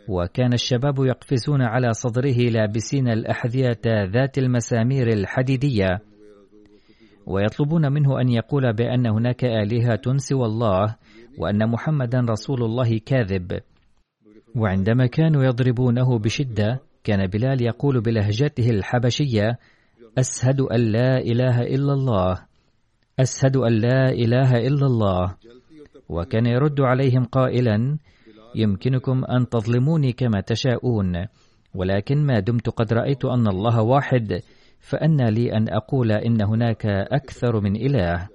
وكان 0.08 0.52
الشباب 0.52 0.98
يقفزون 0.98 1.62
على 1.62 1.92
صدره 1.92 2.38
لابسين 2.50 3.08
الأحذية 3.08 3.80
ذات 3.86 4.38
المسامير 4.38 5.12
الحديدية. 5.12 5.88
ويطلبون 7.26 7.92
منه 7.92 8.20
أن 8.20 8.28
يقول 8.28 8.72
بأن 8.72 9.06
هناك 9.06 9.44
آلهة 9.44 10.16
سوى 10.16 10.44
الله 10.46 10.96
وأن 11.38 11.70
محمدا 11.70 12.20
رسول 12.20 12.62
الله 12.62 12.98
كاذب. 13.06 13.60
وعندما 14.56 15.06
كانوا 15.06 15.44
يضربونه 15.44 16.18
بشدة 16.18 16.80
كان 17.04 17.26
بلال 17.26 17.62
يقول 17.62 18.00
بلهجته 18.00 18.70
الحبشية 18.70 19.58
أشهد 20.18 20.60
أن 20.60 20.80
لا 20.80 21.18
إله 21.18 21.60
إلا 21.60 21.92
الله 21.92 22.38
أشهد 23.18 23.56
أن 23.56 23.72
لا 23.72 24.10
إله 24.10 24.50
إلا 24.52 24.86
الله. 24.86 25.34
وكان 26.10 26.46
يرد 26.46 26.80
عليهم 26.80 27.24
قائلا 27.24 27.98
يمكنكم 28.54 29.24
أن 29.24 29.48
تظلموني 29.48 30.12
كما 30.12 30.40
تشاءون 30.40 31.26
ولكن 31.74 32.26
ما 32.26 32.40
دمت 32.40 32.68
قد 32.68 32.92
رأيت 32.92 33.24
أن 33.24 33.46
الله 33.48 33.82
واحد 33.82 34.40
فأنى 34.80 35.30
لي 35.30 35.52
أن 35.52 35.68
أقول 35.68 36.12
إن 36.12 36.42
هناك 36.42 36.86
أكثر 36.86 37.60
من 37.60 37.76
إله. 37.76 38.28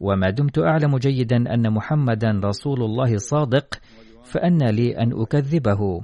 وما 0.00 0.30
دمت 0.30 0.58
أعلم 0.58 0.98
جيدا 0.98 1.36
أن 1.36 1.72
محمدا 1.72 2.40
رسول 2.44 2.82
الله 2.82 3.16
صادق 3.16 3.74
فأنى 4.24 4.72
لي 4.72 4.98
أن 4.98 5.12
أكذبه. 5.22 6.00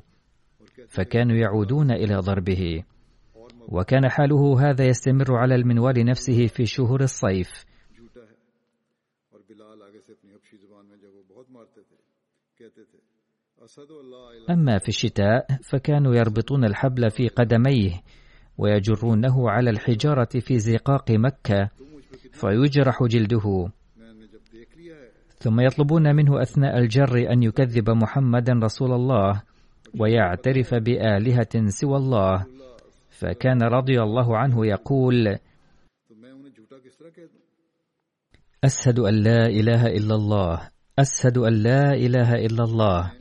فكانوا 0.89 1.37
يعودون 1.37 1.91
إلى 1.91 2.17
ضربه. 2.17 2.83
وكان 3.69 4.09
حاله 4.09 4.71
هذا 4.71 4.85
يستمر 4.85 5.37
على 5.37 5.55
المنوال 5.55 6.05
نفسه 6.05 6.47
في 6.47 6.67
شهور 6.67 7.01
الصيف. 7.01 7.65
أما 14.51 14.79
في 14.79 14.89
الشتاء 14.89 15.47
فكانوا 15.63 16.15
يربطون 16.15 16.65
الحبل 16.65 17.11
في 17.11 17.29
قدميه 17.29 18.03
ويجرونه 18.59 19.51
على 19.51 19.71
الحجارة 19.71 20.29
في 20.41 20.59
زقاق 20.59 21.11
مكة 21.11 21.71
فيجرح 22.33 23.03
جلده. 23.03 23.69
ثم 25.39 25.61
يطلبون 25.61 26.17
منه 26.17 26.43
أثناء 26.43 26.79
الجر 26.79 27.33
أن 27.33 27.43
يكذب 27.43 27.91
محمدا 27.91 28.53
رسول 28.53 28.93
الله 28.93 29.43
ويعترف 30.01 30.75
بآلهة 30.75 31.67
سوى 31.67 31.97
الله. 31.97 32.47
فكان 33.11 33.63
رضي 33.63 34.03
الله 34.03 34.37
عنه 34.37 34.67
يقول 34.67 35.39
أشهد 38.65 38.99
أن 38.99 39.15
لا 39.15 39.47
إله 39.47 39.87
إلا 39.87 40.15
الله 40.15 40.76
أشهد 40.99 41.39
أن 41.39 41.53
لا 41.53 41.93
إله 41.93 42.33
إلا 42.33 42.65
الله. 42.65 43.13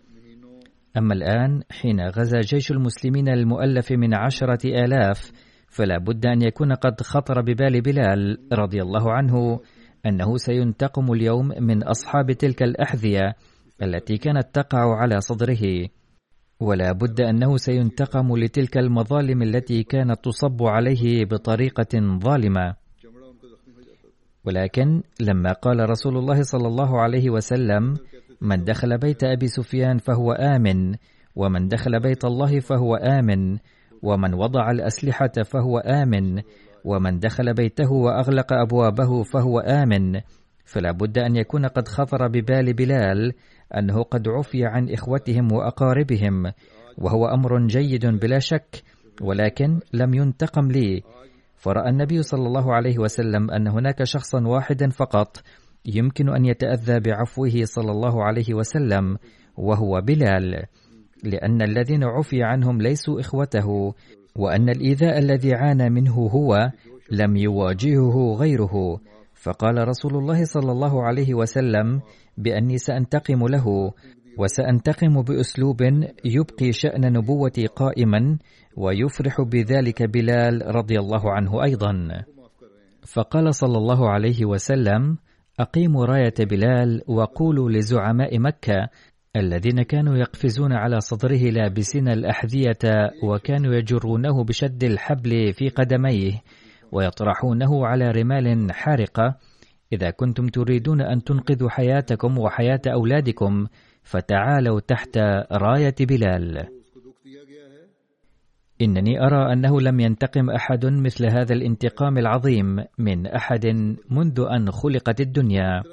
أما 0.97 1.13
الآن 1.13 1.63
حين 1.71 2.01
غزا 2.01 2.39
جيش 2.39 2.71
المسلمين 2.71 3.29
المؤلف 3.29 3.91
من 3.91 4.13
عشرة 4.13 4.67
آلاف 4.85 5.31
فلا 5.69 5.97
بد 5.97 6.25
أن 6.25 6.41
يكون 6.41 6.73
قد 6.73 7.01
خطر 7.01 7.41
ببال 7.41 7.81
بلال 7.81 8.37
رضي 8.53 8.81
الله 8.81 9.11
عنه 9.11 9.59
أنه 10.05 10.37
سينتقم 10.37 11.13
اليوم 11.13 11.47
من 11.47 11.83
أصحاب 11.83 12.31
تلك 12.31 12.63
الأحذية 12.63 13.35
التي 13.83 14.17
كانت 14.17 14.47
تقع 14.53 14.95
على 14.95 15.21
صدره. 15.21 15.87
ولا 16.59 16.91
بد 16.91 17.21
أنه 17.21 17.57
سينتقم 17.57 18.37
لتلك 18.37 18.77
المظالم 18.77 19.41
التي 19.41 19.83
كانت 19.83 20.25
تصب 20.25 20.63
عليه 20.63 21.25
بطريقة 21.25 22.19
ظالمة. 22.19 22.84
ولكن 24.45 25.03
لما 25.19 25.51
قال 25.51 25.89
رسول 25.89 26.17
الله 26.17 26.41
صلى 26.43 26.67
الله 26.67 27.01
عليه 27.01 27.29
وسلم 27.29 27.93
من 28.41 28.63
دخل 28.63 28.97
بيت 28.97 29.23
أبي 29.23 29.47
سفيان 29.47 29.97
فهو 29.97 30.31
آمن 30.31 30.95
ومن 31.35 31.67
دخل 31.67 31.99
بيت 31.99 32.25
الله 32.25 32.59
فهو 32.59 32.95
آمن 32.95 33.57
ومن 34.03 34.33
وضع 34.33 34.71
الأسلحة 34.71 35.31
فهو 35.45 35.77
آمن 35.77 36.41
ومن 36.85 37.19
دخل 37.19 37.53
بيته 37.53 37.91
وأغلق 37.91 38.53
أبوابه 38.53 39.23
فهو 39.23 39.59
آمن. 39.59 40.21
فلا 40.65 40.91
بد 40.91 41.17
أن 41.17 41.35
يكون 41.35 41.65
قد 41.65 41.87
خطر 41.87 42.27
ببال 42.27 42.73
بلال 42.73 43.33
أنه 43.77 44.03
قد 44.03 44.27
عفي 44.27 44.65
عن 44.65 44.89
إخوتهم 44.89 45.51
وأقاربهم 45.51 46.51
وهو 46.97 47.25
أمر 47.25 47.67
جيد 47.67 48.05
بلا 48.05 48.39
شك 48.39 48.83
ولكن 49.21 49.79
لم 49.93 50.13
ينتقم 50.13 50.71
لي. 50.71 51.03
فرأى 51.65 51.89
النبي 51.89 52.21
صلى 52.21 52.47
الله 52.47 52.73
عليه 52.73 52.99
وسلم 52.99 53.51
أن 53.51 53.67
هناك 53.67 54.03
شخصا 54.03 54.47
واحدا 54.47 54.89
فقط 54.89 55.41
يمكن 55.85 56.29
أن 56.29 56.45
يتأذى 56.45 56.99
بعفوه 56.99 57.53
صلى 57.63 57.91
الله 57.91 58.23
عليه 58.23 58.53
وسلم 58.53 59.17
وهو 59.57 60.01
بلال 60.01 60.63
لأن 61.23 61.61
الذين 61.61 62.03
عفي 62.03 62.43
عنهم 62.43 62.81
ليسوا 62.81 63.19
إخوته 63.19 63.93
وأن 64.35 64.69
الإيذاء 64.69 65.19
الذي 65.19 65.53
عانى 65.53 65.89
منه 65.89 66.13
هو 66.13 66.71
لم 67.11 67.37
يواجهه 67.37 68.33
غيره. 68.33 68.99
فقال 69.33 69.87
رسول 69.87 70.15
الله 70.15 70.45
صلى 70.45 70.71
الله 70.71 71.03
عليه 71.03 71.33
وسلم 71.33 72.01
بأني 72.37 72.77
سأنتقم 72.77 73.47
له 73.47 73.91
وسأنتقم 74.37 75.21
بأسلوب 75.21 75.81
يبقي 76.25 76.71
شأن 76.71 77.13
نبوتي 77.13 77.65
قائما 77.65 78.37
ويفرح 78.77 79.41
بذلك 79.41 80.03
بلال 80.03 80.75
رضي 80.75 80.99
الله 80.99 81.31
عنه 81.31 81.63
أيضا. 81.63 82.09
فقال 83.13 83.55
صلى 83.55 83.77
الله 83.77 84.09
عليه 84.09 84.45
وسلم 84.45 85.17
أقيموا 85.59 86.05
راية 86.05 86.33
بلال 86.39 87.01
وقولوا 87.07 87.69
لزعماء 87.69 88.39
مكة 88.39 88.89
الذين 89.35 89.81
كانوا 89.81 90.17
يقفزون 90.17 90.73
على 90.73 90.99
صدره 90.99 91.49
لابسين 91.49 92.07
الأحذية 92.07 93.11
وكانوا 93.23 93.73
يجرونه 93.73 94.43
بشد 94.43 94.83
الحبل 94.83 95.53
في 95.53 95.69
قدميه 95.69 96.41
ويطرحونه 96.91 97.87
على 97.87 98.11
رمال 98.11 98.73
حارقة 98.73 99.37
إذا 99.93 100.09
كنتم 100.09 100.47
تريدون 100.47 101.01
أن 101.01 101.23
تنقذوا 101.23 101.69
حياتكم 101.69 102.37
وحياة 102.37 102.81
أولادكم 102.87 103.67
فتعالوا 104.05 104.79
تحت 104.79 105.17
راية 105.51 105.95
بلال. 105.99 106.67
إنني 108.81 109.21
أرى 109.21 109.53
أنه 109.53 109.81
لم 109.81 109.99
ينتقم 109.99 110.49
أحد 110.49 110.85
مثل 110.85 111.25
هذا 111.25 111.53
الانتقام 111.53 112.17
العظيم 112.17 112.83
من 112.97 113.27
أحد 113.27 113.65
منذ 114.11 114.45
أن 114.51 114.71
خلقت 114.71 115.21
الدنيا. 115.21 115.83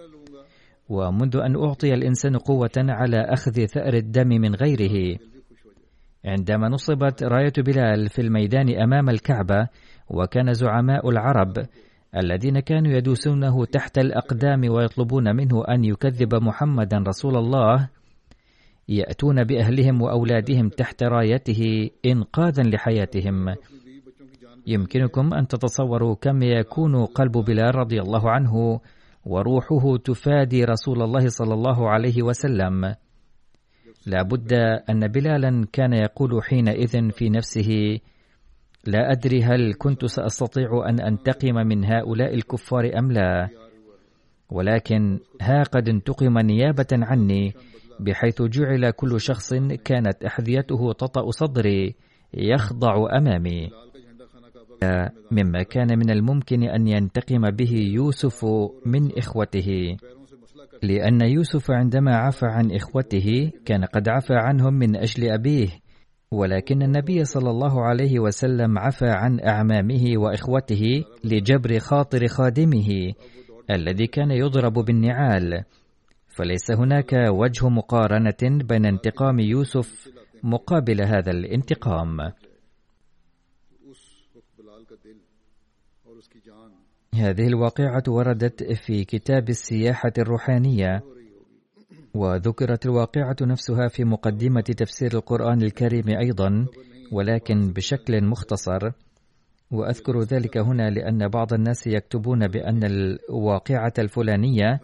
ومنذ 0.88 1.36
أن 1.36 1.56
أعطي 1.56 1.94
الإنسان 1.94 2.36
قوة 2.36 2.76
على 2.78 3.20
أخذ 3.20 3.64
ثأر 3.66 3.94
الدم 3.94 4.28
من 4.28 4.54
غيره. 4.54 5.18
عندما 6.24 6.68
نصبت 6.68 7.22
راية 7.22 7.52
بلال 7.58 8.08
في 8.08 8.20
الميدان 8.22 8.80
أمام 8.82 9.10
الكعبة 9.10 9.68
وكان 10.10 10.52
زعماء 10.52 11.08
العرب 11.08 11.52
الذين 12.16 12.60
كانوا 12.60 12.92
يدوسونه 12.92 13.64
تحت 13.64 13.98
الأقدام 13.98 14.60
ويطلبون 14.70 15.36
منه 15.36 15.64
أن 15.68 15.84
يكذب 15.84 16.34
محمدا 16.34 16.98
رسول 17.08 17.36
الله 17.36 17.88
يأتون 18.88 19.44
بأهلهم 19.44 20.02
وأولادهم 20.02 20.68
تحت 20.68 21.02
رايته 21.02 21.90
إنقاذا 22.06 22.62
لحياتهم. 22.62 23.54
يمكنكم 24.66 25.34
أن 25.34 25.46
تتصوروا 25.48 26.14
كم 26.14 26.42
يكون 26.42 27.04
قلب 27.04 27.32
بلال 27.32 27.74
رضي 27.74 28.00
الله 28.00 28.30
عنه 28.30 28.80
وروحه 29.24 29.96
تفادي 30.04 30.64
رسول 30.64 31.02
الله 31.02 31.28
صلى 31.28 31.54
الله 31.54 31.90
عليه 31.90 32.22
وسلم. 32.22 32.94
لا 34.06 34.22
بد 34.22 34.52
أن 34.90 35.08
بلالا 35.08 35.66
كان 35.72 35.92
يقول 35.92 36.42
حينئذ 36.42 37.10
في 37.10 37.30
نفسه 37.30 37.98
لا 38.86 39.12
أدري 39.12 39.42
هل 39.42 39.74
كنت 39.78 40.04
سأستطيع 40.04 40.88
أن 40.88 41.00
أنتقم 41.00 41.54
من 41.54 41.84
هؤلاء 41.84 42.34
الكفار 42.34 42.98
أم 42.98 43.12
لا 43.12 43.48
ولكن 44.50 45.18
ها 45.40 45.62
قد 45.62 45.88
انتقم 45.88 46.38
نيابة 46.38 46.86
عني 46.92 47.54
بحيث 48.02 48.42
جعل 48.42 48.90
كل 48.90 49.20
شخص 49.20 49.54
كانت 49.84 50.24
أحذيته 50.24 50.92
تطأ 50.92 51.30
صدري 51.30 51.94
يخضع 52.34 53.18
أمامي. 53.18 53.70
مما 55.30 55.62
كان 55.62 55.98
من 55.98 56.10
الممكن 56.10 56.62
أن 56.62 56.88
ينتقم 56.88 57.50
به 57.50 57.72
يوسف 57.72 58.44
من 58.86 59.18
إخوته 59.18 59.96
لأن 60.82 61.20
يوسف 61.20 61.70
عندما 61.70 62.16
عفى 62.16 62.46
عن 62.46 62.72
إخوته 62.72 63.50
كان 63.64 63.84
قد 63.84 64.08
عفى 64.08 64.34
عنهم 64.34 64.74
من 64.74 64.96
أجل 64.96 65.30
أبيه 65.32 65.68
ولكن 66.32 66.82
النبي 66.82 67.24
صلى 67.24 67.50
الله 67.50 67.82
عليه 67.82 68.20
وسلم 68.20 68.78
عفى 68.78 69.08
عن 69.08 69.40
أعمامه 69.40 70.04
وإخوته 70.16 71.04
لجبر 71.24 71.78
خاطر 71.78 72.26
خادمه 72.26 73.12
الذي 73.70 74.06
كان 74.06 74.30
يضرب 74.30 74.72
بالنعال. 74.72 75.64
فليس 76.32 76.70
هناك 76.70 77.12
وجه 77.12 77.68
مقارنة 77.68 78.64
بين 78.64 78.86
انتقام 78.86 79.38
يوسف 79.38 80.08
مقابل 80.42 81.02
هذا 81.02 81.30
الانتقام. 81.30 82.20
هذه 87.14 87.46
الواقعة 87.46 88.02
وردت 88.08 88.62
في 88.62 89.04
كتاب 89.04 89.48
السياحة 89.48 90.12
الروحانية، 90.18 91.02
وذكرت 92.14 92.86
الواقعة 92.86 93.36
نفسها 93.42 93.88
في 93.88 94.04
مقدمة 94.04 94.60
تفسير 94.60 95.14
القرآن 95.14 95.62
الكريم 95.62 96.08
أيضا، 96.08 96.66
ولكن 97.12 97.72
بشكل 97.72 98.24
مختصر. 98.24 98.90
وأذكر 99.70 100.20
ذلك 100.20 100.58
هنا 100.58 100.90
لأن 100.90 101.28
بعض 101.28 101.52
الناس 101.52 101.86
يكتبون 101.86 102.48
بأن 102.48 102.84
الواقعة 102.84 103.92
الفلانية 103.98 104.80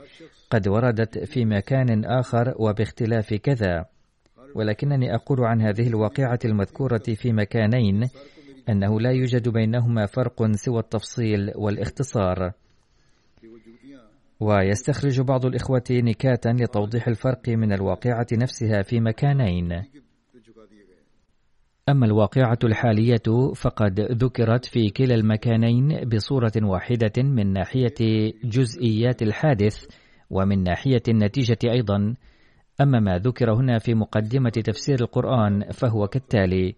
قد 0.50 0.68
وردت 0.68 1.18
في 1.18 1.44
مكان 1.44 2.04
آخر 2.04 2.54
وباختلاف 2.58 3.34
كذا. 3.34 3.84
ولكنني 4.54 5.14
أقول 5.14 5.44
عن 5.44 5.60
هذه 5.60 5.88
الواقعة 5.88 6.38
المذكورة 6.44 7.02
في 7.14 7.32
مكانين 7.32 8.08
أنه 8.68 9.00
لا 9.00 9.10
يوجد 9.10 9.48
بينهما 9.48 10.06
فرق 10.06 10.52
سوى 10.52 10.78
التفصيل 10.78 11.52
والاختصار. 11.56 12.52
ويستخرج 14.40 15.20
بعض 15.20 15.46
الإخوة 15.46 15.84
نكاتا 15.90 16.48
لتوضيح 16.48 17.08
الفرق 17.08 17.48
من 17.48 17.72
الواقعة 17.72 18.26
نفسها 18.32 18.82
في 18.82 19.00
مكانين. 19.00 19.82
أما 21.88 22.06
الواقعة 22.06 22.58
الحالية 22.64 23.52
فقد 23.56 24.00
ذكرت 24.00 24.64
في 24.64 24.90
كلا 24.90 25.14
المكانين 25.14 26.04
بصورة 26.04 26.52
واحدة 26.62 27.22
من 27.22 27.52
ناحية 27.52 28.32
جزئيات 28.44 29.22
الحادث 29.22 29.86
ومن 30.30 30.62
ناحية 30.62 31.02
النتيجة 31.08 31.58
أيضا 31.64 32.14
أما 32.80 33.00
ما 33.00 33.18
ذكر 33.18 33.54
هنا 33.54 33.78
في 33.78 33.94
مقدمة 33.94 34.50
تفسير 34.50 35.00
القرآن 35.00 35.70
فهو 35.72 36.06
كالتالي 36.06 36.74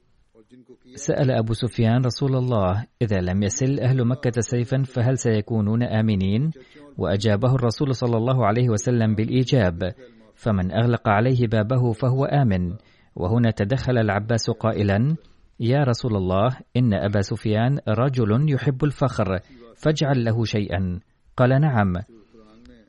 سأل 0.94 1.30
أبو 1.30 1.52
سفيان 1.52 2.04
رسول 2.04 2.36
الله 2.36 2.86
إذا 3.02 3.20
لم 3.20 3.42
يسل 3.42 3.80
أهل 3.80 4.04
مكة 4.04 4.40
سيفا 4.40 4.82
فهل 4.82 5.18
سيكونون 5.18 5.82
آمنين؟ 5.82 6.50
وأجابه 6.98 7.54
الرسول 7.54 7.94
صلى 7.94 8.16
الله 8.16 8.46
عليه 8.46 8.68
وسلم 8.68 9.14
بالإيجاب 9.14 9.92
فمن 10.34 10.72
أغلق 10.72 11.08
عليه 11.08 11.46
بابه 11.46 11.92
فهو 11.92 12.24
آمن. 12.24 12.74
وهنا 13.16 13.50
تدخل 13.50 13.98
العباس 13.98 14.50
قائلا 14.50 15.16
يا 15.60 15.84
رسول 15.84 16.16
الله 16.16 16.56
إن 16.76 16.94
أبا 16.94 17.20
سفيان 17.20 17.78
رجل 17.88 18.52
يحب 18.52 18.84
الفخر 18.84 19.38
فاجعل 19.76 20.24
له 20.24 20.44
شيئا. 20.44 21.00
قال 21.36 21.60
نعم. 21.60 21.92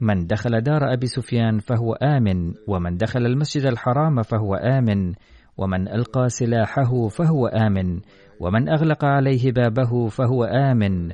من 0.01 0.27
دخل 0.27 0.61
دار 0.61 0.93
أبي 0.93 1.07
سفيان 1.07 1.59
فهو 1.59 1.93
آمن 1.93 2.53
ومن 2.67 2.97
دخل 2.97 3.25
المسجد 3.25 3.65
الحرام 3.65 4.21
فهو 4.21 4.55
آمن 4.55 5.13
ومن 5.57 5.87
ألقى 5.87 6.29
سلاحه 6.29 7.07
فهو 7.07 7.47
آمن 7.47 7.99
ومن 8.39 8.69
أغلق 8.69 9.05
عليه 9.05 9.51
بابه 9.51 10.07
فهو 10.07 10.43
آمن 10.43 11.11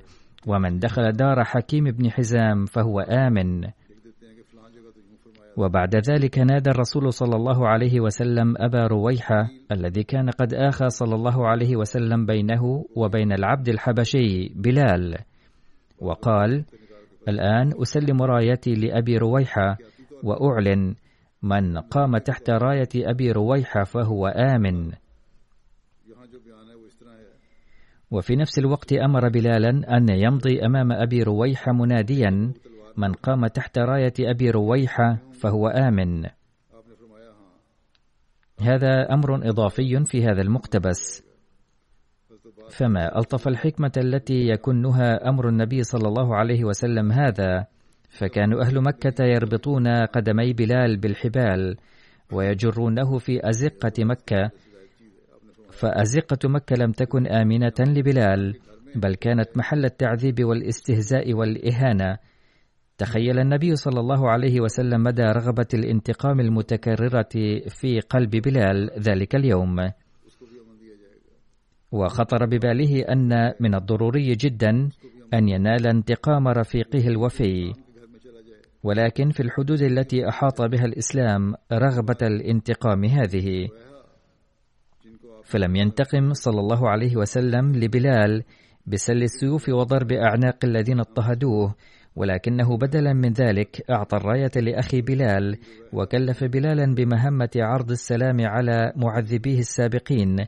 ومن 0.47 0.79
دخل 0.79 1.11
دار 1.11 1.43
حكيم 1.43 1.83
بن 1.83 2.11
حزام 2.11 2.65
فهو 2.65 2.99
آمن. 2.99 3.67
وبعد 5.57 5.95
ذلك 5.95 6.39
نادى 6.39 6.69
الرسول 6.69 7.13
صلى 7.13 7.35
الله 7.35 7.67
عليه 7.67 7.99
وسلم 7.99 8.53
أبا 8.57 8.87
رويحة 8.87 9.49
الذي 9.71 10.03
كان 10.03 10.29
قد 10.29 10.53
آخى 10.53 10.89
صلى 10.89 11.15
الله 11.15 11.47
عليه 11.47 11.75
وسلم 11.75 12.25
بينه 12.25 12.85
وبين 12.95 13.31
العبد 13.31 13.69
الحبشي 13.69 14.49
بلال 14.55 15.17
وقال 15.99 16.65
الآن 17.27 17.81
أسلم 17.81 18.21
رايتي 18.21 18.73
لأبي 18.73 19.17
رويحة 19.17 19.77
وأعلن 20.23 20.95
من 21.43 21.77
قام 21.77 22.17
تحت 22.17 22.49
راية 22.49 22.89
أبي 22.95 23.31
رويحة 23.31 23.83
فهو 23.83 24.27
آمن. 24.27 24.91
وفي 28.11 28.35
نفس 28.35 28.59
الوقت 28.59 28.93
أمر 28.93 29.29
بلالا 29.29 29.69
أن 29.97 30.09
يمضي 30.09 30.65
أمام 30.65 30.91
أبي 30.91 31.23
رويحة 31.23 31.71
مناديا 31.71 32.53
من 32.97 33.13
قام 33.13 33.47
تحت 33.47 33.77
راية 33.77 34.13
أبي 34.19 34.49
رويحة 34.49 35.17
فهو 35.41 35.67
آمن. 35.67 36.25
هذا 38.61 39.13
أمر 39.13 39.49
إضافي 39.49 40.05
في 40.05 40.23
هذا 40.23 40.41
المقتبس. 40.41 41.26
فما 42.69 43.17
ألطف 43.17 43.47
الحكمة 43.47 43.91
التي 43.97 44.47
يكنها 44.47 45.29
أمر 45.29 45.49
النبي 45.49 45.83
صلى 45.83 46.07
الله 46.07 46.35
عليه 46.35 46.63
وسلم 46.63 47.11
هذا 47.11 47.65
فكانوا 48.09 48.61
أهل 48.61 48.81
مكة 48.81 49.23
يربطون 49.23 49.87
قدمي 49.87 50.53
بلال 50.53 50.97
بالحبال 50.97 51.77
ويجرونه 52.31 53.17
في 53.17 53.49
أزقة 53.49 54.03
مكة. 54.03 54.51
فأزقة 55.71 56.49
مكة 56.49 56.75
لم 56.75 56.91
تكن 56.91 57.27
آمنة 57.27 57.73
لبلال 57.79 58.59
بل 58.95 59.15
كانت 59.15 59.57
محل 59.57 59.85
التعذيب 59.85 60.43
والاستهزاء 60.43 61.33
والإهانة. 61.33 62.17
تخيل 62.97 63.39
النبي 63.39 63.75
صلى 63.75 63.99
الله 63.99 64.29
عليه 64.29 64.61
وسلم 64.61 65.03
مدى 65.03 65.23
رغبة 65.23 65.67
الانتقام 65.73 66.39
المتكررة 66.39 67.29
في 67.69 67.99
قلب 68.09 68.29
بلال 68.29 68.89
ذلك 68.99 69.35
اليوم. 69.35 69.75
وخطر 71.91 72.45
بباله 72.45 73.01
أن 73.01 73.53
من 73.59 73.75
الضروري 73.75 74.35
جدا 74.35 74.89
أن 75.33 75.49
ينال 75.49 75.87
انتقام 75.87 76.47
رفيقه 76.47 77.07
الوفي. 77.07 77.73
ولكن 78.83 79.29
في 79.29 79.39
الحدود 79.39 79.81
التي 79.81 80.29
أحاط 80.29 80.61
بها 80.61 80.85
الإسلام 80.85 81.55
رغبة 81.73 82.17
الانتقام 82.21 83.05
هذه. 83.05 83.67
فلم 85.43 85.75
ينتقم 85.75 86.33
صلى 86.33 86.59
الله 86.59 86.89
عليه 86.89 87.15
وسلم 87.15 87.75
لبلال 87.75 88.43
بسل 88.87 89.23
السيوف 89.23 89.69
وضرب 89.69 90.11
أعناق 90.11 90.65
الذين 90.65 90.99
اضطهدوه 90.99 91.75
ولكنه 92.15 92.77
بدلا 92.77 93.13
من 93.13 93.33
ذلك 93.33 93.81
أعطى 93.89 94.17
الراية 94.17 94.51
لأخي 94.55 95.01
بلال 95.01 95.57
وكلف 95.93 96.43
بلالا 96.43 96.95
بمهمة 96.95 97.49
عرض 97.55 97.91
السلام 97.91 98.37
على 98.41 98.93
معذبيه 98.95 99.59
السابقين 99.59 100.45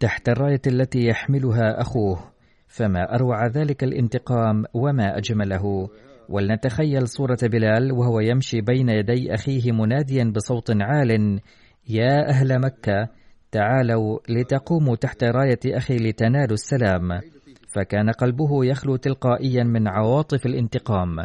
تحت 0.00 0.28
الراية 0.28 0.60
التي 0.66 1.06
يحملها 1.06 1.80
أخوه 1.80 2.18
فما 2.66 3.14
أروع 3.14 3.46
ذلك 3.46 3.84
الانتقام 3.84 4.64
وما 4.74 5.18
أجمله. 5.18 5.88
ولنتخيل 6.28 7.08
صورة 7.08 7.38
بلال 7.42 7.92
وهو 7.92 8.20
يمشي 8.20 8.60
بين 8.60 8.88
يدي 8.88 9.34
أخيه 9.34 9.72
مناديا 9.72 10.32
بصوت 10.36 10.70
عال 10.80 11.40
يا 11.88 12.28
أهل 12.28 12.60
مكة 12.60 13.08
تعالوا 13.52 14.18
لتقوموا 14.28 14.96
تحت 14.96 15.24
راية 15.24 15.58
أخي 15.66 15.96
لتنالوا 15.96 16.54
السلام. 16.54 17.20
فكان 17.68 18.10
قلبه 18.10 18.64
يخلو 18.64 18.96
تلقائيا 18.96 19.64
من 19.64 19.88
عواطف 19.88 20.46
الانتقام. 20.46 21.16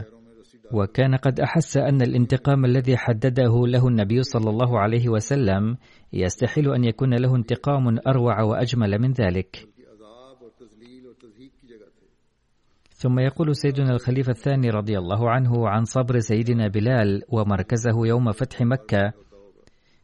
وكان 0.74 1.16
قد 1.16 1.40
أحس 1.40 1.78
أن 1.78 2.02
الانتقام 2.02 2.66
الذي 2.66 2.98
حدده 2.98 3.68
له 3.68 3.88
النبي 3.88 4.24
صلى 4.24 4.50
الله 4.50 4.80
عليه 4.80 5.10
وسلم 5.10 5.78
يستحيل 6.14 6.74
أن 6.74 6.84
يكون 6.84 7.14
له 7.14 7.36
انتقام 7.36 8.00
أروع 8.08 8.42
وأجمل 8.42 9.00
من 9.00 9.12
ذلك. 9.12 9.68
ثم 13.02 13.20
يقول 13.20 13.56
سيدنا 13.56 13.92
الخليفة 13.92 14.32
الثاني 14.32 14.70
رضي 14.70 14.98
الله 14.98 15.30
عنه 15.30 15.70
عن 15.70 15.84
صبر 15.84 16.20
سيدنا 16.20 16.68
بلال 16.68 17.24
ومركزه 17.30 18.08
يوم 18.08 18.32
فتح 18.32 18.62
مكة 18.62 19.14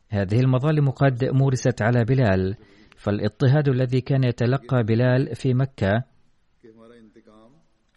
هذه 0.10 0.40
المظالم 0.40 0.90
قد 0.90 1.26
مورست 1.26 1.82
على 1.82 2.04
بلال 2.04 2.56
فالاضطهاد 2.98 3.70
الذي 3.70 4.02
كان 4.02 4.24
يتلقى 4.24 4.84
بلال 4.84 5.36
في 5.36 5.54
مكة 5.54 6.04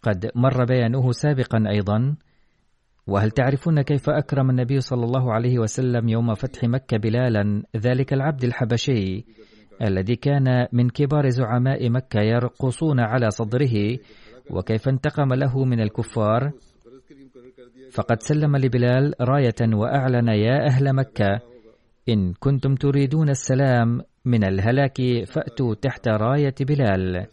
قد 0.03 0.31
مر 0.35 0.65
بيانه 0.65 1.11
سابقا 1.11 1.63
أيضا 1.69 2.15
وهل 3.11 3.31
تعرفون 3.31 3.81
كيف 3.81 4.09
أكرم 4.09 4.49
النبي 4.49 4.81
صلى 4.81 5.05
الله 5.05 5.33
عليه 5.33 5.59
وسلم 5.59 6.09
يوم 6.09 6.33
فتح 6.33 6.63
مكة 6.63 6.97
بلالا 6.97 7.63
ذلك 7.77 8.13
العبد 8.13 8.43
الحبشي 8.43 9.25
الذي 9.81 10.15
كان 10.15 10.67
من 10.73 10.89
كبار 10.89 11.29
زعماء 11.29 11.89
مكة 11.89 12.21
يرقصون 12.21 12.99
على 12.99 13.29
صدره 13.29 13.97
وكيف 14.49 14.89
انتقم 14.89 15.33
له 15.33 15.65
من 15.65 15.81
الكفار؟ 15.81 16.51
فقد 17.91 18.21
سلم 18.21 18.57
لبلال 18.57 19.13
راية 19.21 19.73
وأعلن 19.73 20.27
يا 20.27 20.65
أهل 20.67 20.93
مكة 20.95 21.39
إن 22.09 22.33
كنتم 22.39 22.75
تريدون 22.75 23.29
السلام 23.29 24.01
من 24.25 24.43
الهلاك 24.43 24.97
فأتوا 25.27 25.75
تحت 25.75 26.07
راية 26.07 26.55
بلال. 26.61 27.27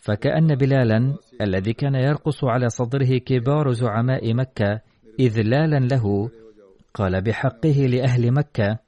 فكأن 0.00 0.54
بلالا 0.54 1.14
الذي 1.40 1.72
كان 1.72 1.94
يرقص 1.94 2.44
على 2.44 2.68
صدره 2.68 3.18
كبار 3.18 3.72
زعماء 3.72 4.34
مكة 4.34 4.80
إذلالا 5.20 5.78
له 5.78 6.30
قال 6.94 7.22
بحقه 7.22 7.86
لأهل 7.86 8.32
مكة 8.32 8.78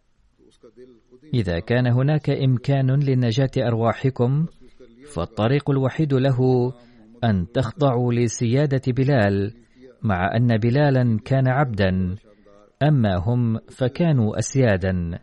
إذا 1.35 1.59
كان 1.59 1.87
هناك 1.87 2.31
إمكان 2.31 2.90
لنجاة 2.90 3.51
أرواحكم 3.59 4.46
فالطريق 5.14 5.70
الوحيد 5.70 6.14
له 6.14 6.72
أن 7.25 7.46
تخضعوا 7.55 8.12
لسيادة 8.12 8.83
بلال 8.87 9.55
مع 10.03 10.37
أن 10.37 10.57
بلالا 10.57 11.18
كان 11.25 11.48
عبدا 11.48 12.16
أما 12.83 13.16
هم 13.16 13.59
فكانوا 13.59 14.38
أسيادا. 14.38 15.18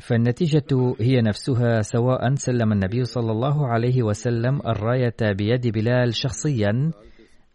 فالنتيجة 0.00 0.94
هي 1.00 1.20
نفسها 1.20 1.80
سواء 1.80 2.34
سلم 2.34 2.72
النبي 2.72 3.04
صلى 3.04 3.32
الله 3.32 3.66
عليه 3.66 4.02
وسلم 4.02 4.60
الراية 4.66 5.16
بيد 5.20 5.68
بلال 5.68 6.14
شخصيا 6.14 6.90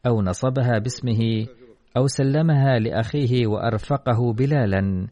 أو 0.07 0.21
نصبها 0.21 0.79
باسمه 0.79 1.47
أو 1.97 2.07
سلمها 2.07 2.79
لأخيه 2.79 3.47
وأرفقه 3.47 4.33
بلالا. 4.33 5.07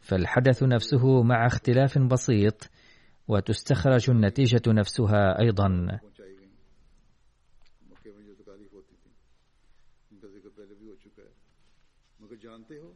فالحدث 0.00 0.62
نفسه 0.62 1.22
مع 1.22 1.46
اختلاف 1.46 1.98
بسيط 1.98 2.70
وتستخرج 3.28 4.10
النتيجة 4.10 4.62
نفسها 4.66 5.40
أيضا. 5.40 5.98
جانتے 12.42 12.78
ہو 12.78 12.92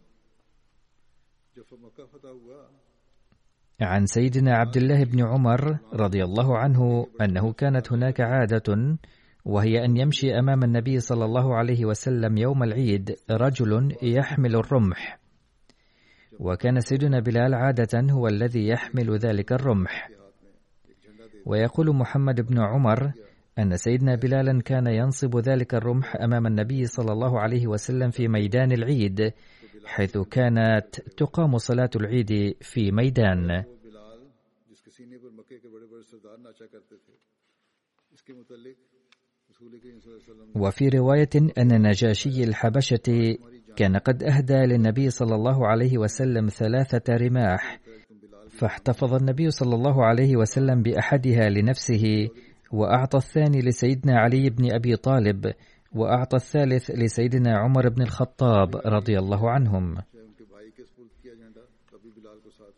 جب 1.57 1.73
مکہ 1.81 2.05
فتح 2.13 2.29
ہوا 2.29 2.61
عن 3.81 4.07
سيدنا 4.07 4.57
عبد 4.57 4.77
الله 4.77 5.05
بن 5.05 5.27
عمر 5.27 5.79
رضي 5.93 6.25
الله 6.25 6.59
عنه 6.59 7.07
أنه 7.21 7.53
كانت 7.53 7.93
هناك 7.93 8.21
عادة 8.21 8.99
وهي 9.45 9.85
أن 9.85 9.97
يمشي 9.97 10.39
أمام 10.39 10.65
النبي 10.65 11.01
صلى 11.01 11.25
الله 11.25 11.55
عليه 11.55 11.85
وسلم 11.85 12.39
يوم 12.39 12.63
العيد 12.63 13.17
رجل 13.31 13.97
يحمل 14.03 14.57
الرمح. 14.57 15.19
وكان 16.41 16.81
سيدنا 16.81 17.21
بلال 17.21 17.55
عادة 17.55 18.13
هو 18.13 18.29
الذي 18.29 18.69
يحمل 18.69 19.19
ذلك 19.19 19.53
الرمح. 19.53 20.09
ويقول 21.47 21.97
محمد 21.97 22.41
بن 22.41 22.61
عمر 22.61 23.13
أن 23.59 23.77
سيدنا 23.77 24.15
بلالا 24.15 24.61
كان 24.63 24.87
ينصب 24.87 25.37
ذلك 25.37 25.75
الرمح 25.75 26.17
أمام 26.17 26.47
النبي 26.47 26.87
صلى 26.87 27.13
الله 27.13 27.41
عليه 27.41 27.67
وسلم 27.67 28.11
في 28.11 28.29
ميدان 28.29 28.73
العيد 28.73 29.33
حيث 29.85 30.19
كانت 30.19 31.01
تقام 31.17 31.59
صلاة 31.59 31.91
العيد 31.97 32.57
في 32.61 32.93
ميدان. 32.93 33.65
وفي 40.57 40.89
رواية 40.89 41.31
أن 41.59 41.83
نجاشي 41.89 42.45
الحبشة 42.45 43.37
كان 43.77 43.97
قد 43.97 44.23
أهدى 44.23 44.55
للنبي 44.55 45.11
صلى 45.11 45.35
الله 45.35 45.67
عليه 45.67 45.99
وسلم 45.99 46.49
ثلاثة 46.49 47.17
رماح 47.17 47.81
فاحتفظ 48.51 49.15
النبي 49.15 49.51
صلى 49.51 49.75
الله 49.75 50.05
عليه 50.05 50.37
وسلم 50.37 50.83
بأحدها 50.83 51.49
لنفسه 51.49 52.29
وأعطى 52.73 53.19
الثاني 53.19 53.61
لسيدنا 53.61 54.19
علي 54.21 54.51
بن 54.51 54.75
أبي 54.75 54.97
طالب 54.97 55.53
وأعطى 55.95 56.37
الثالث 56.37 56.91
لسيدنا 56.91 57.59
عمر 57.59 57.89
بن 57.89 58.03
الخطاب 58.03 58.77
رضي 58.87 59.19
الله 59.19 59.51
عنهم. 59.51 59.95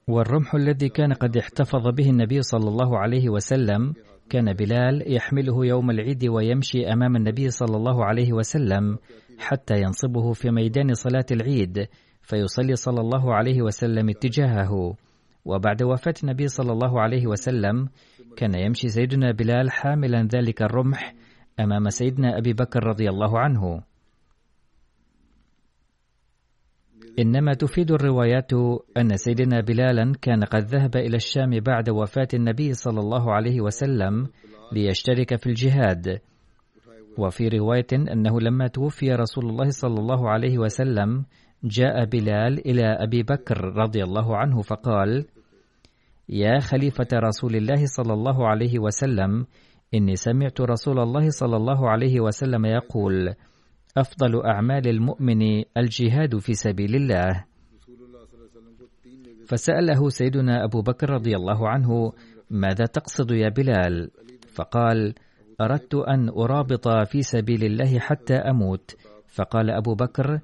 والرمح 0.09 0.55
الذي 0.55 0.89
كان 0.89 1.13
قد 1.13 1.37
احتفظ 1.37 1.89
به 1.89 2.11
النبي 2.11 2.43
صلى 2.43 2.69
الله 2.69 2.99
عليه 2.99 3.29
وسلم 3.29 3.95
كان 4.31 4.53
بلال 4.53 5.15
يحمله 5.15 5.67
يوم 5.67 5.91
العيد 5.91 6.29
ويمشي 6.29 6.93
أمام 6.93 7.17
النبي 7.17 7.51
صلى 7.51 7.77
الله 7.77 8.05
عليه 8.05 8.33
وسلم 8.33 8.99
حتى 9.39 9.75
ينصبه 9.81 10.33
في 10.33 10.51
ميدان 10.51 10.95
صلاة 10.95 11.27
العيد 11.31 11.89
فيصلي 12.23 12.77
صلى 12.77 13.01
الله 13.01 13.35
عليه 13.35 13.63
وسلم 13.63 14.09
اتجاهه. 14.09 14.95
وبعد 15.45 15.83
وفاة 15.83 16.15
النبي 16.23 16.49
صلى 16.49 16.73
الله 16.73 17.01
عليه 17.01 17.27
وسلم 17.27 17.89
كان 18.37 18.59
يمشي 18.59 18.89
سيدنا 18.89 19.33
بلال 19.33 19.71
حاملا 19.71 20.29
ذلك 20.35 20.63
الرمح 20.63 21.15
أمام 21.61 21.91
سيدنا 21.91 22.39
أبي 22.39 22.53
بكر 22.53 22.85
رضي 22.85 23.09
الله 23.09 23.39
عنه. 23.39 23.83
إنما 27.19 27.55
تفيد 27.55 27.91
الروايات 27.91 28.53
أن 28.97 29.17
سيدنا 29.17 29.61
بلالا 29.61 30.13
كان 30.23 30.45
قد 30.45 30.63
ذهب 30.65 30.97
إلى 30.97 31.17
الشام 31.17 31.61
بعد 31.61 31.91
وفاة 31.91 32.29
النبي 32.35 32.73
صلى 32.73 33.01
الله 33.01 33.33
عليه 33.33 33.61
وسلم 33.61 34.27
ليشترك 34.73 35.37
في 35.37 35.47
الجهاد. 35.47 36.21
وفي 37.19 37.49
رواية 37.49 37.87
أنه 37.93 38.41
لما 38.41 38.67
توفي 38.67 39.13
رسول 39.13 39.45
الله 39.51 39.69
صلى 39.71 40.01
الله 40.01 40.31
عليه 40.31 40.59
وسلم 40.59 41.25
جاء 41.65 42.05
بلال 42.05 42.69
إلى 42.69 42.83
أبي 42.85 43.23
بكر 43.23 43.65
رضي 43.65 44.03
الله 44.03 44.37
عنه 44.37 44.63
فقال 44.63 45.27
يا 46.29 46.59
خليفة 46.61 47.09
رسول 47.15 47.57
الله 47.57 47.87
صلى 47.87 48.13
الله 48.13 48.49
عليه 48.49 48.79
وسلم 48.79 49.47
إني 49.95 50.17
سمعت 50.17 50.61
رسول 50.61 50.99
الله 50.99 51.31
صلى 51.31 51.57
الله 51.57 51.91
عليه 51.91 52.21
وسلم 52.21 52.67
يقول 52.67 53.35
أفضل 53.97 54.47
أعمال 54.47 54.89
المؤمن 54.89 55.65
الجهاد 55.77 56.39
في 56.39 56.55
سبيل 56.55 56.95
الله. 56.95 57.45
فسأله 59.47 60.09
سيدنا 60.09 60.65
أبو 60.65 60.83
بكر 60.83 61.11
رضي 61.11 61.37
الله 61.37 61.69
عنه 61.69 62.13
ماذا 62.51 62.85
تقصد 62.87 63.31
يا 63.31 63.49
بلال؟ 63.49 64.11
فقال 64.55 65.15
أردت 65.61 65.95
أن 65.95 66.29
أرابط 66.29 66.89
في 66.89 67.23
سبيل 67.23 67.65
الله 67.65 67.99
حتى 67.99 68.35
أموت. 68.35 68.97
فقال 69.29 69.71
أبو 69.71 69.95
بكر 69.95 70.41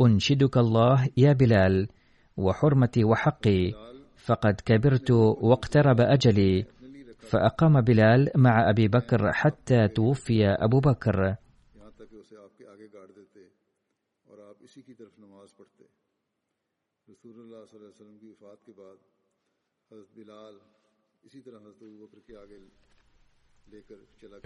أنشدك 0.00 0.56
الله 0.56 1.08
يا 1.16 1.32
بلال 1.32 1.88
وحرمتي 2.36 3.04
وحقي 3.04 3.72
فقد 4.16 4.60
كبرت 4.64 5.10
واقترب 5.10 6.00
أجلي. 6.00 6.66
فأقام 7.30 7.80
بلال 7.80 8.30
مع 8.36 8.70
أبي 8.70 8.88
بكر 8.88 9.32
حتى 9.32 9.88
توفي 9.88 10.46
أبو 10.46 10.80
بكر. 10.80 11.36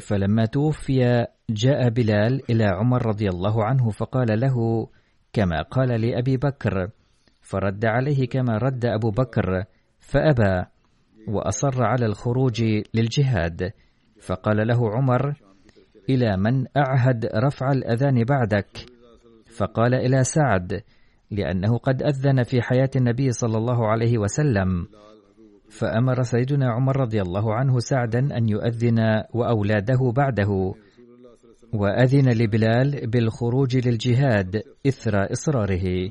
فلما 0.00 0.46
توفي 0.46 1.26
جاء 1.50 1.88
بلال 1.88 2.50
إلى 2.50 2.64
عمر 2.64 3.06
رضي 3.06 3.28
الله 3.28 3.64
عنه 3.64 3.90
فقال 3.90 4.40
له 4.40 4.88
كما 5.32 5.62
قال 5.62 6.00
لأبي 6.00 6.36
بكر 6.36 6.90
فرد 7.40 7.84
عليه 7.84 8.28
كما 8.28 8.58
رد 8.58 8.84
أبو 8.84 9.10
بكر 9.10 9.64
فأبى. 9.98 10.64
وأصر 11.28 11.84
على 11.84 12.06
الخروج 12.06 12.62
للجهاد. 12.94 13.72
فقال 14.20 14.68
له 14.68 14.90
عمر 14.90 15.34
إلى 16.08 16.36
من 16.36 16.66
أعهد 16.76 17.26
رفع 17.26 17.72
الأذان 17.72 18.24
بعدك؟ 18.24 18.68
فقال 19.56 19.94
إلى 19.94 20.24
سعد 20.24 20.82
لأنه 21.30 21.78
قد 21.78 22.02
أذن 22.02 22.42
في 22.42 22.62
حياة 22.62 22.90
النبي 22.96 23.32
صلى 23.32 23.58
الله 23.58 23.88
عليه 23.88 24.18
وسلم. 24.18 24.86
فأمر 25.70 26.22
سيدنا 26.22 26.70
عمر 26.70 26.96
رضي 27.00 27.22
الله 27.22 27.54
عنه 27.54 27.78
سعدا 27.78 28.18
أن 28.18 28.48
يؤذن 28.48 28.98
وأولاده 29.34 30.12
بعده 30.16 30.74
وأذن 31.74 32.28
لبلال 32.28 33.06
بالخروج 33.06 33.88
للجهاد 33.88 34.62
إثر 34.86 35.32
إصراره. 35.32 36.10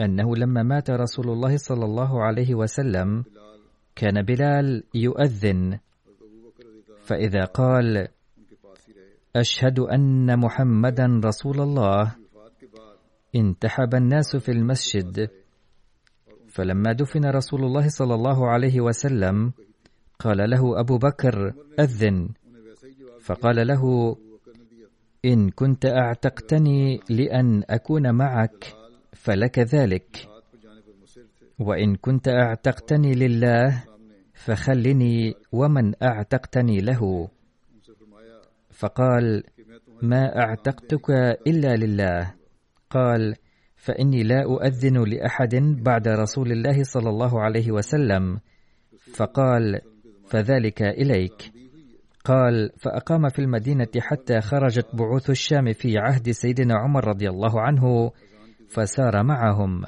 أنه 0.00 0.36
لما 0.36 0.62
مات 0.62 0.90
رسول 0.90 1.30
الله 1.30 1.56
صلى 1.56 1.84
الله 1.84 2.22
عليه 2.24 2.54
وسلم 2.54 3.24
كان 3.96 4.22
بلال 4.22 4.82
يؤذن. 4.94 5.78
فإذا 7.00 7.44
قال 7.44 8.08
أشهد 9.36 9.78
أن 9.78 10.38
محمدا 10.38 11.20
رسول 11.24 11.60
الله. 11.60 12.14
انتحب 13.36 13.94
الناس 13.94 14.36
في 14.36 14.52
المسجد. 14.52 15.28
فلما 16.48 16.92
دفن 16.92 17.24
رسول 17.24 17.64
الله 17.64 17.88
صلى 17.88 18.14
الله 18.14 18.48
عليه 18.48 18.80
وسلم 18.80 19.52
قال 20.18 20.50
له 20.50 20.80
أبو 20.80 20.98
بكر 20.98 21.52
أذن. 21.80 22.28
فقال 23.20 23.66
له 23.66 24.16
إن 25.24 25.50
كنت 25.50 25.86
أعتقتني 25.86 27.00
لأن 27.10 27.62
أكون 27.70 28.14
معك. 28.14 28.75
فلك 29.26 29.58
ذلك. 29.58 30.28
وإن 31.58 31.96
كنت 31.96 32.28
أعتقتني 32.28 33.12
لله 33.12 33.84
فخلني 34.34 35.34
ومن 35.52 35.92
أعتقتني 36.02 36.78
له. 36.78 37.28
فقال 38.70 39.42
ما 40.02 40.38
أعتقتك 40.38 41.10
إلا 41.46 41.76
لله. 41.76 42.34
قال 42.90 43.34
فإني 43.76 44.22
لا 44.22 44.42
أؤذن 44.44 45.04
لأحد 45.04 45.54
بعد 45.82 46.08
رسول 46.08 46.52
الله 46.52 46.82
صلى 46.82 47.10
الله 47.10 47.40
عليه 47.42 47.70
وسلم. 47.70 48.40
فقال 49.14 49.80
فذلك 50.28 50.82
إليك. 50.82 51.52
قال 52.24 52.70
فأقام 52.78 53.28
في 53.28 53.38
المدينة 53.38 53.88
حتى 53.98 54.40
خرجت 54.40 54.86
بعوث 54.94 55.30
الشام 55.30 55.72
في 55.72 55.98
عهد 55.98 56.30
سيدنا 56.30 56.74
عمر 56.74 57.08
رضي 57.08 57.28
الله 57.28 57.60
عنه. 57.60 58.10
فسار 58.68 59.22
معهم. 59.22 59.84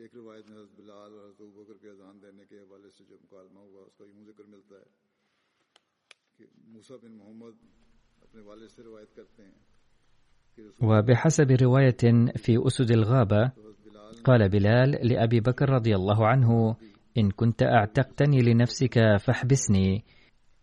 ایک 0.00 0.14
روایت 0.14 0.46
میں 0.48 0.56
حضرت 0.56 0.76
بلال 0.76 1.14
اور 1.14 1.24
حضرت 1.24 1.48
ابوبکر 1.54 1.78
کے 1.80 1.88
اذان 1.88 2.20
دینے 2.22 2.44
کے 2.50 2.58
حوالے 2.58 2.90
سے 2.90 3.04
جو 3.08 3.16
مکالمہ 3.22 3.60
ہوا 3.60 3.82
اس 3.86 3.96
کا 3.98 4.04
یوں 4.04 4.24
ذکر 4.26 4.44
ملتا 4.52 4.76
ہے 4.76 4.88
کہ 6.38 6.46
بن 7.02 7.16
محمد 7.16 7.58
اپنے 8.22 8.42
والد 8.42 8.70
سے 8.76 8.82
روایت 8.82 9.16
کرتے 9.16 9.42
ہیں 9.42 9.58
وبحسب 10.82 11.50
رواية 11.62 12.04
في 12.36 12.56
أسد 12.66 12.90
الغابة 12.90 13.52
قال 14.24 14.48
بلال 14.48 14.90
لأبي 15.08 15.40
بكر 15.40 15.70
رضي 15.70 15.94
الله 15.94 16.26
عنه 16.26 16.76
إن 17.18 17.30
كنت 17.30 17.62
أعتقتني 17.62 18.42
لنفسك 18.42 19.16
فاحبسني 19.20 20.04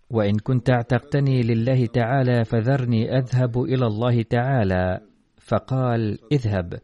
وإن 0.09 0.39
كنت 0.39 0.69
أعتقتني 0.69 1.41
لله 1.41 1.85
تعالى 1.85 2.45
فذرني 2.45 3.17
أذهب 3.17 3.63
إلى 3.63 3.87
الله 3.87 4.21
تعالى 4.21 4.99
فقال 5.37 6.19
اذهب 6.31 6.79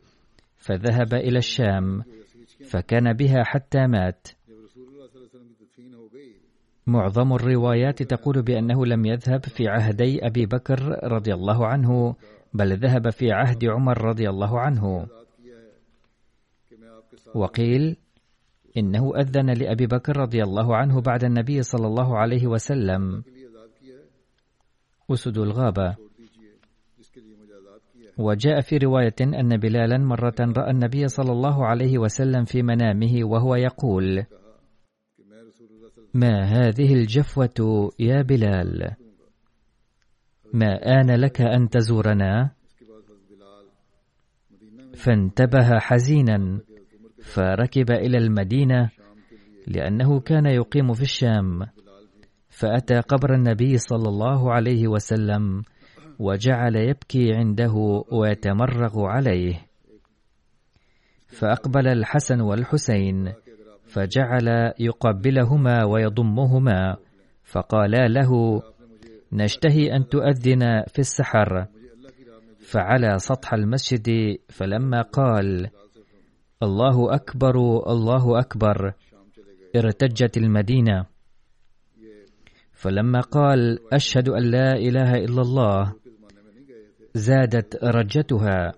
فذهب 0.57 1.13
إلى 1.13 1.37
الشام 1.37 2.03
فكان 2.69 3.13
بها 3.13 3.43
حتى 3.43 3.87
مات. 3.87 4.27
معظم 6.87 7.33
الروايات 7.33 8.03
تقول 8.03 8.41
بأنه 8.41 8.85
لم 8.85 9.05
يذهب 9.05 9.45
في 9.45 9.67
عهدي 9.67 10.27
أبي 10.27 10.45
بكر 10.45 10.99
رضي 11.03 11.33
الله 11.33 11.67
عنه 11.67 12.15
بل 12.53 12.77
ذهب 12.77 13.09
في 13.09 13.31
عهد 13.31 13.65
عمر 13.65 14.01
رضي 14.01 14.29
الله 14.29 14.59
عنه. 14.59 15.07
وقيل 17.35 17.97
إنه 18.77 19.15
أذن 19.15 19.49
لأبي 19.49 19.87
بكر 19.87 20.17
رضي 20.17 20.43
الله 20.43 20.75
عنه 20.75 21.01
بعد 21.01 21.23
النبي 21.23 21.63
صلى 21.63 21.87
الله 21.87 22.17
عليه 22.17 22.47
وسلم 22.47 23.23
أسد 25.11 25.37
الغابة 25.37 25.95
وجاء 28.17 28.61
في 28.61 28.77
رواية 28.77 29.15
أن 29.21 29.57
بلالا 29.57 29.97
مرة 29.97 30.35
رأى 30.39 30.71
النبي 30.71 31.07
صلى 31.07 31.31
الله 31.31 31.65
عليه 31.65 31.97
وسلم 31.97 32.45
في 32.45 32.61
منامه 32.61 33.23
وهو 33.23 33.55
يقول: 33.55 34.25
ما 36.13 36.43
هذه 36.43 36.93
الجفوة 36.93 37.91
يا 37.99 38.21
بلال؟ 38.21 38.95
ما 40.53 41.01
آن 41.01 41.11
لك 41.11 41.41
أن 41.41 41.69
تزورنا؟ 41.69 42.51
فانتبه 44.95 45.79
حزينا 45.79 46.61
فركب 47.23 47.91
إلى 47.91 48.17
المدينة 48.17 48.89
لأنه 49.67 50.19
كان 50.19 50.45
يقيم 50.45 50.93
في 50.93 51.01
الشام. 51.01 51.65
فأتى 52.49 52.99
قبر 52.99 53.33
النبي 53.33 53.77
صلى 53.77 54.09
الله 54.09 54.53
عليه 54.53 54.87
وسلم 54.87 55.63
وجعل 56.19 56.75
يبكي 56.75 57.33
عنده 57.33 58.03
ويتمرغ 58.11 59.05
عليه. 59.05 59.65
فأقبل 61.27 61.87
الحسن 61.87 62.41
والحسين 62.41 63.33
فجعل 63.85 64.73
يقبلهما 64.79 65.85
ويضمهما 65.85 66.95
فقالا 67.43 68.07
له 68.07 68.61
نشتهي 69.31 69.95
أن 69.95 70.07
تؤذن 70.07 70.83
في 70.87 70.99
السحر. 70.99 71.67
فعلى 72.59 73.19
سطح 73.19 73.53
المسجد 73.53 74.37
فلما 74.49 75.01
قال 75.01 75.69
الله 76.63 77.15
أكبر 77.15 77.55
الله 77.87 78.39
أكبر. 78.39 78.93
ارتجت 79.75 80.37
المدينة. 80.37 81.05
فلما 82.71 83.19
قال 83.21 83.79
أشهد 83.93 84.29
أن 84.29 84.43
لا 84.43 84.71
إله 84.71 85.13
إلا 85.13 85.41
الله 85.41 85.93
زادت 87.13 87.83
رجتها. 87.83 88.73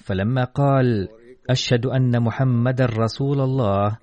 فلما 0.00 0.44
قال 0.44 1.08
أشهد 1.50 1.86
أن 1.86 2.22
محمد 2.22 2.82
رسول 2.82 3.40
الله 3.40 3.98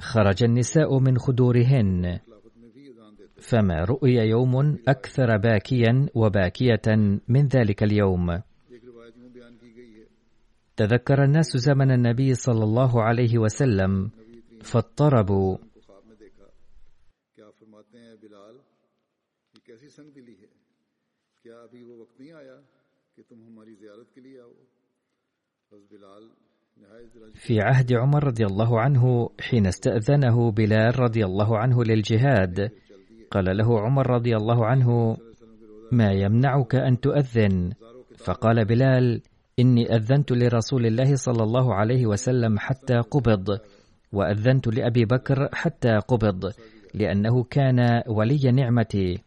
خرج 0.00 0.44
النساء 0.44 0.98
من 0.98 1.18
خدورهن. 1.18 2.18
فما 3.40 3.84
رؤي 3.84 4.14
يوم 4.14 4.78
أكثر 4.88 5.36
باكيا 5.36 6.06
وباكية 6.14 6.86
من 7.28 7.46
ذلك 7.46 7.82
اليوم. 7.82 8.42
تذكر 10.76 11.24
الناس 11.24 11.56
زمن 11.56 11.90
النبي 11.90 12.34
صلى 12.34 12.64
الله 12.64 13.02
عليه 13.02 13.38
وسلم 13.38 14.10
فاضطربوا. 14.62 15.56
في 27.34 27.60
عهد 27.60 27.92
عمر 27.92 28.24
رضي 28.24 28.46
الله 28.46 28.80
عنه 28.80 29.30
حين 29.40 29.66
استأذنه 29.66 30.50
بلال 30.50 31.00
رضي 31.00 31.24
الله 31.24 31.58
عنه 31.58 31.84
للجهاد 31.84 32.70
قال 33.30 33.56
له 33.56 33.80
عمر 33.80 34.10
رضي 34.10 34.36
الله 34.36 34.66
عنه 34.66 35.16
ما 35.92 36.12
يمنعك 36.12 36.74
أن 36.74 37.00
تؤذن؟ 37.00 37.72
فقال 38.16 38.64
بلال 38.64 39.22
إني 39.58 39.94
أذنت 39.96 40.32
لرسول 40.32 40.86
الله 40.86 41.14
صلى 41.14 41.42
الله 41.42 41.74
عليه 41.74 42.06
وسلم 42.06 42.58
حتى 42.58 42.94
قبض 42.94 43.58
وأذنت 44.12 44.66
لأبي 44.66 45.04
بكر 45.04 45.48
حتى 45.52 45.96
قبض 46.08 46.52
لأنه 46.94 47.44
كان 47.44 48.02
ولي 48.08 48.50
نعمتي. 48.52 49.18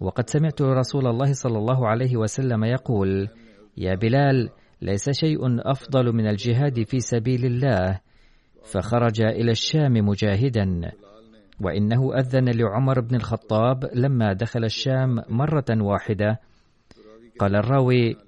وقد 0.00 0.30
سمعت 0.30 0.62
رسول 0.62 1.06
الله 1.06 1.32
صلى 1.32 1.58
الله 1.58 1.88
عليه 1.88 2.16
وسلم 2.16 2.64
يقول 2.64 3.28
يا 3.76 3.94
بلال 3.94 4.48
ليس 4.82 5.10
شيء 5.10 5.40
أفضل 5.70 6.12
من 6.12 6.26
الجهاد 6.28 6.82
في 6.82 7.00
سبيل 7.00 7.44
الله. 7.44 8.00
فخرج 8.64 9.20
إلى 9.22 9.50
الشام 9.50 9.92
مجاهدا 9.92 10.92
وإنه 11.60 12.14
أذن 12.18 12.48
لعمر 12.48 13.00
بن 13.00 13.16
الخطاب 13.16 13.90
لما 13.94 14.32
دخل 14.32 14.64
الشام 14.64 15.22
مرة 15.28 15.82
واحدة. 15.82 16.40
قال 17.38 17.56
الراوي 17.56 18.27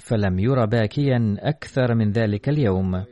فلم 0.00 0.38
ير 0.38 0.64
باكيا 0.64 1.36
أكثر 1.38 1.94
من 1.94 2.12
ذلك 2.12 2.48
اليوم. 2.48 3.04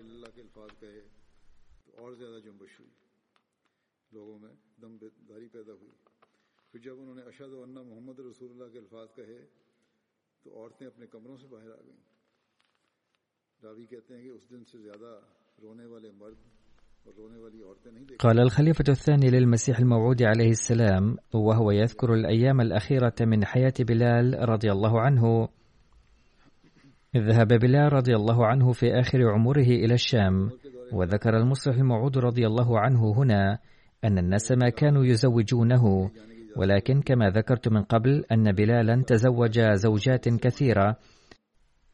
قال 18.19 18.41
الخليفة 18.41 18.85
الثاني 18.89 19.31
للمسيح 19.31 19.79
الموعود 19.79 20.23
عليه 20.23 20.51
السلام 20.51 21.17
وهو 21.35 21.71
يذكر 21.71 22.15
الأيام 22.15 22.61
الأخيرة 22.61 23.15
من 23.21 23.45
حياة 23.45 23.75
بلال 23.81 24.49
رضي 24.49 24.73
الله 24.73 25.01
عنه. 25.01 25.49
ذهب 27.17 27.49
بلال 27.49 27.93
رضي 27.93 28.15
الله 28.17 28.47
عنه 28.47 28.73
في 28.73 29.01
آخر 29.01 29.31
عمره 29.31 29.63
إلى 29.63 29.95
الشام 29.95 30.51
وذكر 30.93 31.37
المصلح 31.37 31.77
الموعود 31.77 32.19
رضي 32.19 32.47
الله 32.47 32.81
عنه 32.81 33.13
هنا 33.17 33.59
أن 34.05 34.19
الناس 34.19 34.53
ما 34.53 34.69
كانوا 34.69 35.05
يزوجونه 35.05 36.11
ولكن 36.57 37.01
كما 37.01 37.31
ذكرت 37.31 37.69
من 37.69 37.83
قبل 37.83 38.25
أن 38.33 38.53
بلالا 38.53 39.03
تزوج 39.07 39.61
زوجات 39.73 40.29
كثيرة 40.29 40.97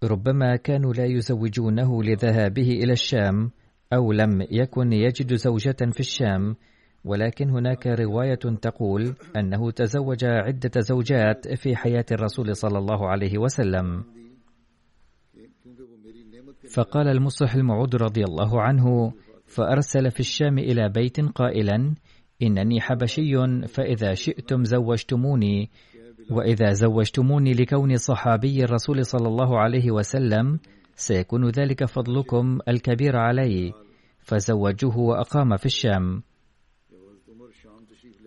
ربما 0.05 0.57
كانوا 0.57 0.95
لا 0.95 1.05
يزوجونه 1.05 2.03
لذهابه 2.03 2.69
إلى 2.69 2.93
الشام 2.93 3.51
أو 3.93 4.13
لم 4.13 4.47
يكن 4.51 4.93
يجد 4.93 5.35
زوجة 5.35 5.91
في 5.93 6.01
الشام 6.01 6.57
ولكن 7.05 7.51
هناك 7.51 7.87
رواية 7.87 8.39
تقول 8.63 9.15
أنه 9.37 9.71
تزوج 9.71 10.25
عدة 10.25 10.81
زوجات 10.81 11.55
في 11.55 11.77
حياة 11.77 12.05
الرسول 12.13 12.57
صلى 12.57 12.79
الله 12.79 13.09
عليه 13.09 13.39
وسلم. 13.39 14.05
فقال 16.73 17.09
المصلح 17.09 17.55
المعود 17.55 17.97
رضي 17.97 18.25
الله 18.25 18.63
عنه 18.63 19.13
فأرسل 19.47 20.11
في 20.11 20.21
الشام 20.21 20.59
إلى 20.59 20.89
بيت 20.89 21.21
قائلا 21.21 21.95
إنني 22.43 22.81
حبشي 22.81 23.33
فإذا 23.67 24.15
شئتم 24.15 24.65
زوجتموني 24.65 25.71
وإذا 26.31 26.73
زوجتموني 26.73 27.53
لكوني 27.53 27.97
صحابي 27.97 28.65
الرسول 28.65 29.07
صلى 29.07 29.29
الله 29.29 29.59
عليه 29.59 29.91
وسلم 29.91 30.59
سيكون 30.95 31.49
ذلك 31.49 31.85
فضلكم 31.85 32.59
الكبير 32.69 33.17
علي 33.17 33.73
فزوجوه 34.21 34.99
وأقام 34.99 35.57
في 35.57 35.67
الشام. 35.67 36.23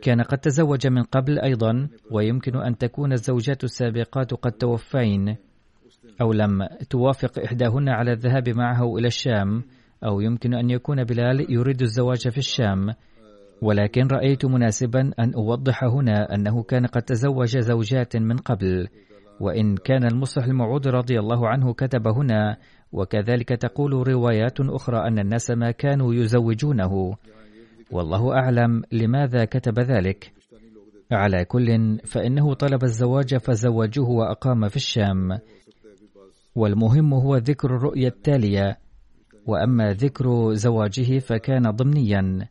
كان 0.01 0.21
قد 0.21 0.37
تزوج 0.37 0.87
من 0.87 1.03
قبل 1.03 1.39
أيضا 1.39 1.89
ويمكن 2.11 2.55
أن 2.55 2.77
تكون 2.77 3.13
الزوجات 3.13 3.63
السابقات 3.63 4.33
قد 4.33 4.51
توفين. 4.51 5.35
أو 6.21 6.33
لم 6.33 6.67
توافق 6.89 7.39
إحداهن 7.39 7.89
على 7.89 8.11
الذهاب 8.11 8.49
معه 8.49 8.97
إلى 8.97 9.07
الشام 9.07 9.63
أو 10.03 10.21
يمكن 10.21 10.53
أن 10.53 10.69
يكون 10.69 11.03
بلال 11.03 11.53
يريد 11.53 11.81
الزواج 11.81 12.29
في 12.29 12.37
الشام. 12.37 12.93
ولكن 13.61 14.07
رأيت 14.07 14.45
مناسبا 14.45 15.11
أن 15.19 15.33
أوضح 15.33 15.83
هنا 15.83 16.35
أنه 16.35 16.63
كان 16.63 16.85
قد 16.85 17.01
تزوج 17.01 17.57
زوجات 17.57 18.17
من 18.17 18.37
قبل. 18.37 18.87
وإن 19.39 19.75
كان 19.75 20.05
المصلح 20.05 20.45
الموعود 20.45 20.87
رضي 20.87 21.19
الله 21.19 21.47
عنه 21.47 21.73
كتب 21.73 22.07
هنا 22.07 22.57
وكذلك 22.91 23.49
تقول 23.49 24.07
روايات 24.07 24.59
أخرى 24.59 25.07
أن 25.07 25.19
الناس 25.19 25.51
ما 25.51 25.71
كانوا 25.71 26.13
يزوجونه. 26.13 27.15
والله 27.91 28.33
أعلم 28.33 28.83
لماذا 28.91 29.45
كتب 29.45 29.79
ذلك. 29.79 30.31
على 31.11 31.45
كل 31.45 31.97
فإنه 32.05 32.53
طلب 32.53 32.83
الزواج 32.83 33.37
فزوجوه 33.37 34.09
وأقام 34.09 34.67
في 34.67 34.75
الشام. 34.75 35.39
والمهم 36.57 37.13
هو 37.13 37.37
ذكر 37.37 37.75
الرؤية 37.75 38.07
التالية. 38.07 38.77
وأما 39.45 39.93
ذكر 39.93 40.53
زواجه 40.53 41.19
فكان 41.19 41.71
ضمنيا. 41.71 42.47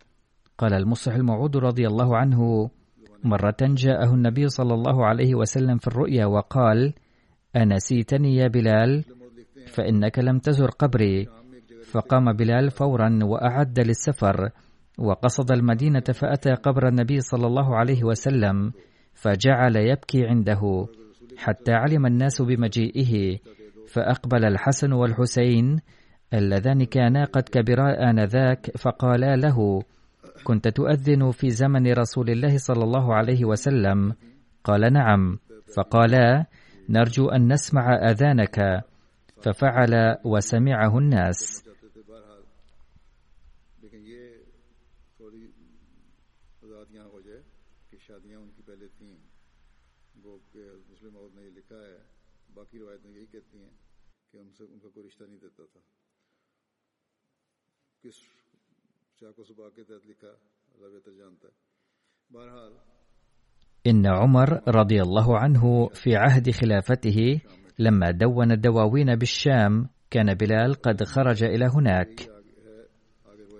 قال 0.59 0.75
المصلح 0.75 1.15
الموعود 1.15 1.57
رضي 1.57 1.87
الله 1.87 2.17
عنه 2.17 2.71
مرة 3.25 3.57
جاءه 3.63 4.15
النبي 4.15 4.49
صلى 4.49 4.75
الله 4.75 5.07
عليه 5.07 5.35
وسلم 5.35 5.79
في 5.79 5.87
الرؤيا 5.87 6.27
وقال 6.27 6.95
أنسيتني 7.57 8.37
يا 8.37 8.49
بلال؟ 8.49 9.05
فإنك 9.67 10.19
لم 10.19 10.39
تزر 10.39 10.71
قبري. 10.71 11.27
فقام 11.91 12.33
بلال 12.33 12.71
فورا 12.71 13.19
وأعد 13.23 13.81
للسفر 13.81 14.51
وقصد 14.99 15.53
المدينة 15.53 16.05
فأتى 16.15 16.55
قبر 16.55 16.89
النبي 16.89 17.21
صلى 17.21 17.47
الله 17.47 17.77
عليه 17.77 18.05
وسلم 18.05 18.73
فجعل 19.15 19.77
يبكي 19.77 20.27
عنده 20.27 20.87
حتى 21.37 21.73
علم 21.73 22.07
الناس 22.07 22.43
بمجيئه. 22.43 23.39
فأقبل 23.89 24.45
الحسن 24.45 24.93
والحسين 24.93 25.81
اللذان 26.35 26.85
كانا 26.85 27.25
قد 27.25 27.43
كبرا 27.43 28.11
آنذاك 28.11 28.77
فقالا 28.77 29.37
له 29.37 29.83
كنت 30.45 30.69
تؤذن 30.69 31.31
في 31.31 31.51
زمن 31.51 31.93
رسول 31.93 32.31
الله 32.31 32.59
صلى 32.59 32.85
الله 32.85 33.15
عليه 33.15 33.45
وسلم؟ 33.45 34.15
قال 34.65 34.93
نعم. 34.93 35.39
فقالا 35.77 36.47
نرجو 36.89 37.29
أن 37.29 37.53
نسمع 37.53 38.11
أذانك. 38.11 38.85
ففعل 39.43 40.17
وسمعه 40.25 40.99
الناس. 40.99 41.66
إن 63.87 64.07
عمر 64.07 64.61
رضي 64.69 65.03
الله 65.03 65.39
عنه 65.39 65.89
في 65.89 66.17
عهد 66.17 66.51
خلافته 66.51 67.41
لما 67.79 68.11
دون 68.11 68.53
الدواوين 68.53 69.17
بالشام 69.17 69.89
كان 70.11 70.35
بلال 70.35 70.75
قد 70.75 71.05
خرج 71.05 71.45
إلى 71.45 71.67
هناك. 71.67 72.31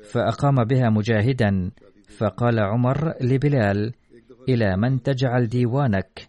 فأقام 0.05 0.65
بها 0.65 0.91
مجاهدا 0.91 1.71
فقال 2.19 2.61
عمر 2.61 3.15
لبلال 3.21 3.93
إلى 4.49 4.77
من 4.77 5.03
تجعل 5.03 5.47
ديوانك؟ 5.47 6.29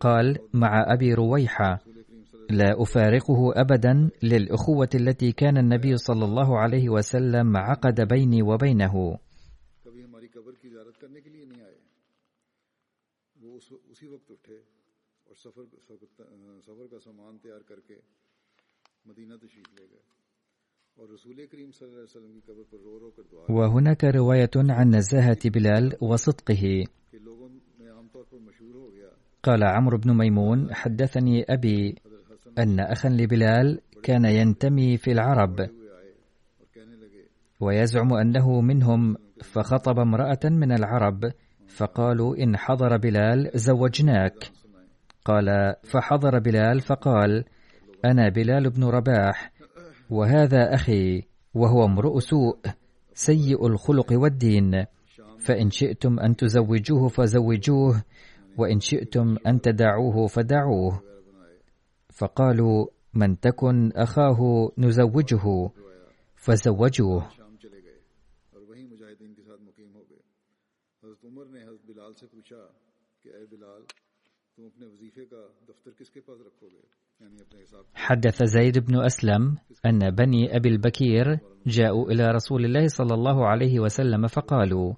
قال 0.00 0.38
مع 0.54 0.84
أبي 0.92 1.14
رويحة. 1.14 1.83
لا 2.50 2.82
أفارقه 2.82 3.52
أبدا 3.60 4.10
للأخوة 4.22 4.88
التي 4.94 5.32
كان 5.32 5.58
النبي 5.58 5.96
صلى 5.96 6.24
الله 6.24 6.58
عليه 6.58 6.88
وسلم 6.88 7.56
عقد 7.56 8.00
بيني 8.00 8.42
وبينه. 8.42 9.18
وهناك 23.48 24.04
رواية 24.04 24.50
عن 24.56 24.94
نزاهة 24.94 25.38
بلال 25.44 25.96
وصدقه. 26.00 26.84
قال 29.42 29.64
عمرو 29.64 29.98
بن 29.98 30.16
ميمون 30.16 30.74
حدثني 30.74 31.42
أبي. 31.42 31.94
أن 32.58 32.80
أخا 32.80 33.08
لبلال 33.08 33.80
كان 34.02 34.24
ينتمي 34.24 34.96
في 34.96 35.12
العرب 35.12 35.68
ويزعم 37.60 38.12
أنه 38.12 38.60
منهم 38.60 39.16
فخطب 39.42 39.98
امرأة 39.98 40.40
من 40.44 40.72
العرب 40.72 41.32
فقالوا 41.68 42.36
إن 42.36 42.56
حضر 42.56 42.96
بلال 42.96 43.50
زوجناك. 43.54 44.50
قال 45.24 45.74
فحضر 45.82 46.38
بلال 46.38 46.80
فقال 46.80 47.44
أنا 48.04 48.28
بلال 48.28 48.70
بن 48.70 48.84
رباح 48.84 49.52
وهذا 50.10 50.74
أخي 50.74 51.22
وهو 51.54 51.84
امرؤ 51.84 52.18
سوء 52.18 52.58
سيء 53.14 53.66
الخلق 53.66 54.12
والدين. 54.12 54.84
فإن 55.38 55.70
شئتم 55.70 56.20
أن 56.20 56.36
تزوجوه 56.36 57.08
فزوجوه 57.08 58.02
وإن 58.58 58.80
شئتم 58.80 59.36
أن 59.46 59.60
تدعوه 59.60 60.26
فدعوه. 60.26 61.13
فقالوا 62.14 62.86
من 63.14 63.40
تكن 63.40 63.92
أخاه 63.96 64.70
نزوجه 64.78 65.70
فزوجوه. 66.36 67.28
حدث 77.94 78.42
زيد 78.44 78.78
بن 78.78 79.04
أسلم 79.04 79.56
أن 79.86 80.10
بني 80.10 80.56
أبي 80.56 80.68
البكير 80.68 81.38
جاءوا 81.66 82.10
إلى 82.10 82.30
رسول 82.30 82.64
الله 82.64 82.86
صلى 82.86 83.14
الله 83.14 83.46
عليه 83.46 83.80
وسلم 83.80 84.26
فقالوا 84.26 84.94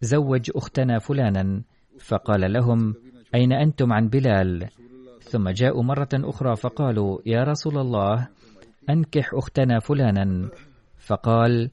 زوج 0.00 0.50
أختنا 0.56 0.98
فلانا. 0.98 1.62
فقال 2.00 2.52
لهم 2.52 2.94
أين 3.34 3.52
أنتم 3.52 3.92
عن 3.92 4.08
بلال؟ 4.08 4.68
ثم 5.22 5.48
جاءوا 5.48 5.82
مرة 5.82 6.08
أخرى 6.14 6.56
فقالوا 6.56 7.18
يا 7.26 7.44
رسول 7.44 7.78
الله 7.78 8.28
أنكح 8.90 9.34
أختنا 9.34 9.78
فلانا. 9.78 10.50
فقال 10.96 11.70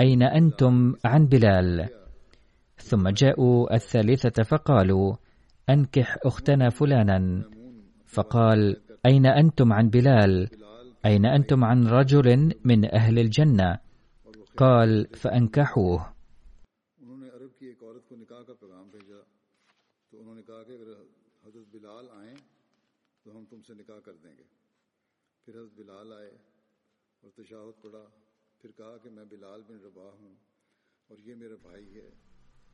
أين 0.00 0.22
أنتم 0.22 0.94
عن 1.04 1.26
بلال؟ 1.26 1.88
ثم 2.76 3.08
جاءوا 3.08 3.74
الثالثة 3.74 4.42
فقالوا 4.42 5.16
أنكح 5.70 6.16
أختنا 6.24 6.70
فلانا. 6.70 7.44
فقال 8.06 8.76
أين 9.06 9.26
أنتم 9.26 9.72
عن 9.72 9.88
بلال؟ 9.88 10.48
أين 11.06 11.26
أنتم 11.26 11.64
عن 11.64 11.86
رجل 11.86 12.54
من 12.64 12.94
أهل 12.94 13.18
الجنة؟ 13.18 13.78
قال 14.56 15.06
فأنكحوه. 15.14 16.12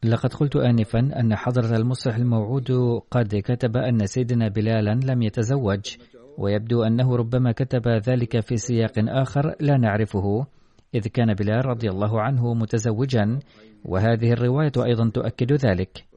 لقد 0.05 0.35
قلت 0.35 0.57
آنفا 0.57 0.99
أن 0.99 1.37
حضرة 1.37 1.77
المصلح 1.77 2.15
الموعود 2.17 2.71
قد 3.11 3.43
كتب 3.45 3.77
أن 3.77 4.07
سيدنا 4.07 4.49
بلالا 4.49 4.91
لم 4.91 5.23
يتزوج 5.23 5.97
ويبدو 6.39 6.83
أنه 6.83 7.17
ربما 7.17 7.53
كتب 7.53 7.89
ذلك 7.89 8.41
في 8.41 8.57
سياق 8.57 8.93
آخر 8.99 9.57
لا 9.61 9.77
نعرفه 9.77 10.47
إذ 10.95 11.09
كان 11.09 11.35
بلال 11.35 11.67
رضي 11.67 11.89
الله 11.89 12.21
عنه 12.21 12.55
متزوجا 12.55 13.39
وهذه 13.85 14.33
الرواية 14.33 14.73
أيضا 14.85 15.11
تؤكد 15.11 15.53
ذلك. 15.53 16.16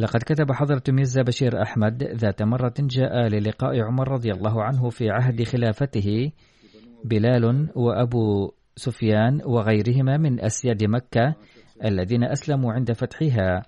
لقد 0.00 0.20
كتب 0.20 0.52
حضرة 0.52 0.82
ميرزا 0.88 1.22
بشير 1.22 1.62
أحمد 1.62 2.02
ذات 2.02 2.42
مرة 2.42 2.74
جاء 2.80 3.28
للقاء 3.28 3.80
عمر 3.80 4.08
رضي 4.08 4.30
الله 4.32 4.62
عنه 4.62 4.90
في 4.90 5.10
عهد 5.10 5.42
خلافته 5.42 6.32
بلال 7.04 7.68
وأبو 7.76 8.52
سفيان 8.76 9.40
وغيرهما 9.44 10.16
من 10.16 10.40
أسياد 10.44 10.84
مكة 10.84 11.34
الذين 11.84 12.24
أسلموا 12.24 12.72
عند 12.72 12.92
فتحها. 12.92 13.62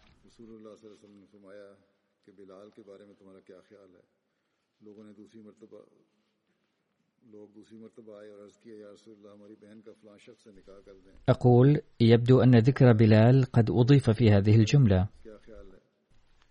أقول 11.28 11.80
يبدو 12.00 12.40
أن 12.42 12.58
ذكر 12.58 12.92
بلال 12.92 13.44
قد 13.44 13.70
أضيف 13.70 14.10
في 14.10 14.30
هذه 14.30 14.56
الجملة. 14.56 15.08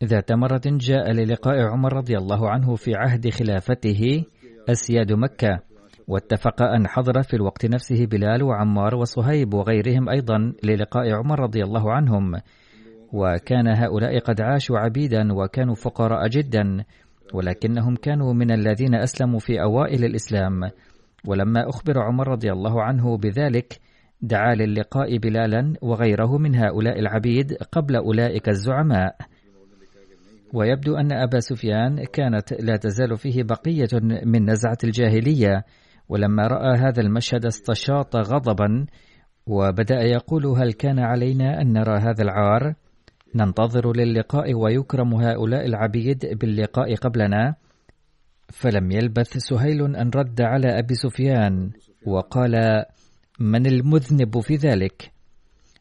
ذات 0.04 0.32
مرة 0.32 0.62
جاء 0.66 1.12
للقاء 1.12 1.60
عمر 1.60 1.94
رضي 1.94 2.18
الله 2.18 2.50
عنه 2.50 2.76
في 2.76 2.96
عهد 2.96 3.30
خلافته 3.30 4.24
أسياد 4.70 5.14
مكة 5.14 5.60
واتفق 6.08 6.62
أن 6.62 6.88
حضر 6.88 7.22
في 7.22 7.34
الوقت 7.34 7.66
نفسه 7.66 8.06
بلال 8.06 8.44
وعمار 8.44 8.96
وصهيب 8.96 9.54
وغيرهم 9.54 10.10
أيضا 10.10 10.54
للقاء 10.64 11.12
عمر 11.12 11.40
رضي 11.40 11.64
الله 11.64 11.94
عنهم. 11.94 12.32
وكان 13.14 13.68
هؤلاء 13.68 14.20
قد 14.20 14.42
عاشوا 14.42 14.78
عبيدا 14.78 15.34
وكانوا 15.34 15.76
فقراء 15.76 16.28
جدا 16.28 16.84
ولكنهم 17.34 17.96
كانوا 17.96 18.34
من 18.34 18.52
الذين 18.52 18.96
أسلموا 18.96 19.40
في 19.40 19.62
أوائل 19.62 20.06
الإسلام. 20.06 20.70
ولما 21.28 21.70
أخبر 21.70 22.00
عمر 22.00 22.28
رضي 22.28 22.52
الله 22.52 22.84
عنه 22.84 23.18
بذلك 23.18 23.80
دعا 24.22 24.56
للقاء 24.56 25.18
بلالا 25.18 25.74
وغيره 25.82 26.38
من 26.38 26.56
هؤلاء 26.56 27.00
العبيد 27.00 27.54
قبل 27.54 27.96
أولئك 27.96 28.50
الزعماء. 28.50 29.16
ويبدو 30.54 30.96
أن 30.96 31.12
أبا 31.12 31.40
سفيان 31.40 32.04
كانت 32.06 32.54
لا 32.54 32.78
تزال 32.78 33.18
فيه 33.18 33.44
بقية 33.44 33.90
من 34.26 34.50
نزعة 34.50 34.78
الجاهلية 34.84 35.66
ولما 36.10 36.48
رأى 36.48 36.78
هذا 36.78 37.02
المشهد 37.02 37.46
استشاط 37.46 38.16
غضبا 38.16 38.86
وبدأ 39.48 40.02
يقول 40.02 40.46
هل 40.46 40.74
كان 40.74 41.00
علينا 41.00 41.62
أن 41.62 41.74
نرى 41.74 41.98
هذا 42.00 42.24
العار؟ 42.24 42.74
ننتظر 43.36 43.96
للقاء 43.96 44.54
ويكرم 44.54 45.14
هؤلاء 45.14 45.66
العبيد 45.66 46.38
باللقاء 46.40 46.96
قبلنا. 46.96 47.56
فلم 48.50 48.92
يلبث 48.92 49.38
سهيل 49.38 49.96
أن 49.96 50.12
رد 50.16 50.42
على 50.42 50.80
أبي 50.80 50.94
سفيان 50.94 51.72
وقال 52.06 52.86
من 53.40 53.66
المذنب 53.66 54.40
في 54.40 54.56
ذلك؟ 54.56 55.12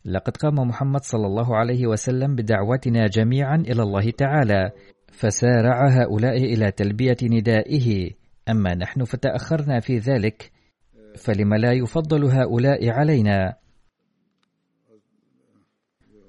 لقد 0.04 0.36
قام 0.36 0.54
محمد 0.54 1.00
صلى 1.00 1.26
الله 1.26 1.56
عليه 1.56 1.86
وسلم 1.86 2.34
بدعوتنا 2.34 3.06
جميعا 3.06 3.56
إلى 3.56 3.82
الله 3.82 4.10
تعالى 4.10 4.70
فسارع 5.12 5.88
هؤلاء 5.88 6.36
إلى 6.36 6.70
تلبية 6.70 7.16
ندائه. 7.22 8.10
أما 8.48 8.74
نحن 8.74 9.04
فتأخرنا 9.04 9.80
في 9.80 9.98
ذلك 9.98 10.50
فلم 11.16 11.54
لا 11.54 11.72
يفضل 11.72 12.24
هؤلاء 12.24 12.88
علينا. 12.88 13.54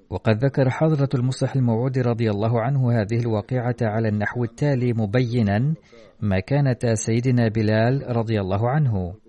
وقد 0.10 0.46
ذكر 0.46 0.70
حضرة 0.70 1.10
المصلح 1.14 1.56
الموعود 1.56 2.00
رضي 2.00 2.30
الله 2.30 2.62
عنه 2.62 2.92
هذه 2.92 3.20
الواقعة 3.20 3.76
على 3.82 4.08
النحو 4.08 4.44
التالي 4.44 4.94
مبينا 4.94 5.74
مكانة 6.22 6.94
سيدنا 6.94 7.48
بلال 7.48 8.18
رضي 8.18 8.40
الله 8.42 8.70
عنه. 8.70 9.21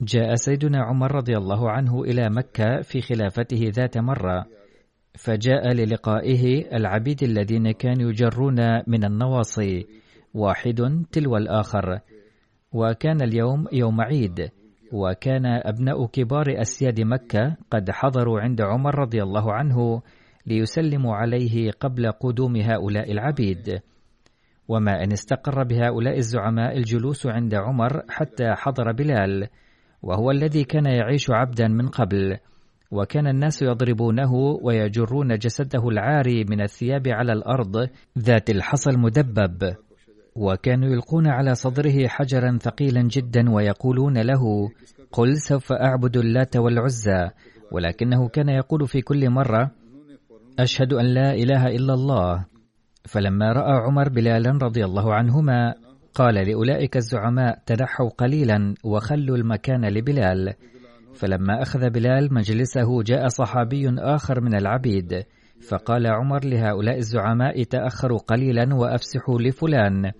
جاء 0.00 0.34
سيدنا 0.34 0.84
عمر 0.84 1.14
رضي 1.14 1.36
الله 1.36 1.70
عنه 1.70 2.02
إلى 2.02 2.30
مكة 2.30 2.80
في 2.82 3.00
خلافته 3.00 3.60
ذات 3.70 3.98
مرة 3.98 4.46
فجاء 5.14 5.72
للقائه 5.72 6.74
العبيد 6.76 7.22
الذين 7.22 7.70
كانوا 7.70 8.10
يجرون 8.10 8.60
من 8.86 9.04
النواصي 9.04 9.86
واحد 10.34 11.04
تلو 11.12 11.36
الآخر. 11.36 12.00
وكان 12.72 13.22
اليوم 13.22 13.66
يوم 13.72 14.00
عيد 14.00 14.50
وكان 14.92 15.46
أبناء 15.46 16.06
كبار 16.06 16.60
أسياد 16.60 17.00
مكة 17.00 17.56
قد 17.70 17.90
حضروا 17.90 18.40
عند 18.40 18.60
عمر 18.60 18.98
رضي 18.98 19.22
الله 19.22 19.52
عنه 19.52 20.02
ليسلموا 20.46 21.14
عليه 21.14 21.70
قبل 21.70 22.10
قدوم 22.10 22.56
هؤلاء 22.56 23.12
العبيد. 23.12 23.80
وما 24.68 25.04
أن 25.04 25.12
استقر 25.12 25.62
بهؤلاء 25.62 26.16
الزعماء 26.18 26.76
الجلوس 26.76 27.26
عند 27.26 27.54
عمر 27.54 28.02
حتى 28.08 28.54
حضر 28.54 28.92
بلال 28.92 29.48
وهو 30.02 30.30
الذي 30.30 30.64
كان 30.64 30.86
يعيش 30.86 31.30
عبدا 31.30 31.68
من 31.68 31.88
قبل 31.88 32.36
وكان 32.90 33.26
الناس 33.26 33.62
يضربونه 33.62 34.34
ويجرون 34.62 35.38
جسده 35.38 35.88
العاري 35.88 36.44
من 36.44 36.60
الثياب 36.60 37.08
على 37.08 37.32
الأرض 37.32 37.88
ذات 38.18 38.50
الحصى 38.50 38.90
المدبب 38.90 39.74
وكانوا 40.36 40.88
يلقون 40.88 41.26
على 41.26 41.54
صدره 41.54 42.06
حجرا 42.06 42.58
ثقيلا 42.58 43.02
جدا 43.02 43.50
ويقولون 43.50 44.18
له 44.18 44.70
قل 45.12 45.36
سوف 45.36 45.72
أعبد 45.72 46.16
اللات 46.16 46.56
والعزى 46.56 47.30
ولكنه 47.72 48.28
كان 48.28 48.48
يقول 48.48 48.88
في 48.88 49.00
كل 49.00 49.30
مرة 49.30 49.70
أشهد 50.58 50.92
أن 50.92 51.04
لا 51.04 51.34
إله 51.34 51.66
إلا 51.66 51.94
الله 51.94 52.44
فلما 53.04 53.52
رأى 53.52 53.72
عمر 53.72 54.08
بلالا 54.08 54.50
رضي 54.62 54.84
الله 54.84 55.14
عنهما 55.14 55.74
قال 56.14 56.34
لأولئك 56.34 56.96
الزعماء 56.96 57.58
تنحوا 57.66 58.08
قليلا 58.08 58.74
وخلوا 58.84 59.36
المكان 59.36 59.84
لبلال. 59.84 60.54
فلما 61.14 61.62
أخذ 61.62 61.90
بلال 61.90 62.34
مجلسه 62.34 63.02
جاء 63.02 63.28
صحابي 63.28 63.94
آخر 63.98 64.40
من 64.40 64.54
العبيد 64.54 65.24
فقال 65.68 66.06
عمر 66.06 66.44
لهؤلاء 66.44 66.96
الزعماء 66.96 67.62
تأخروا 67.62 68.18
قليلا 68.18 68.74
وأفسحوا 68.74 69.38
لفلان. 69.40 70.12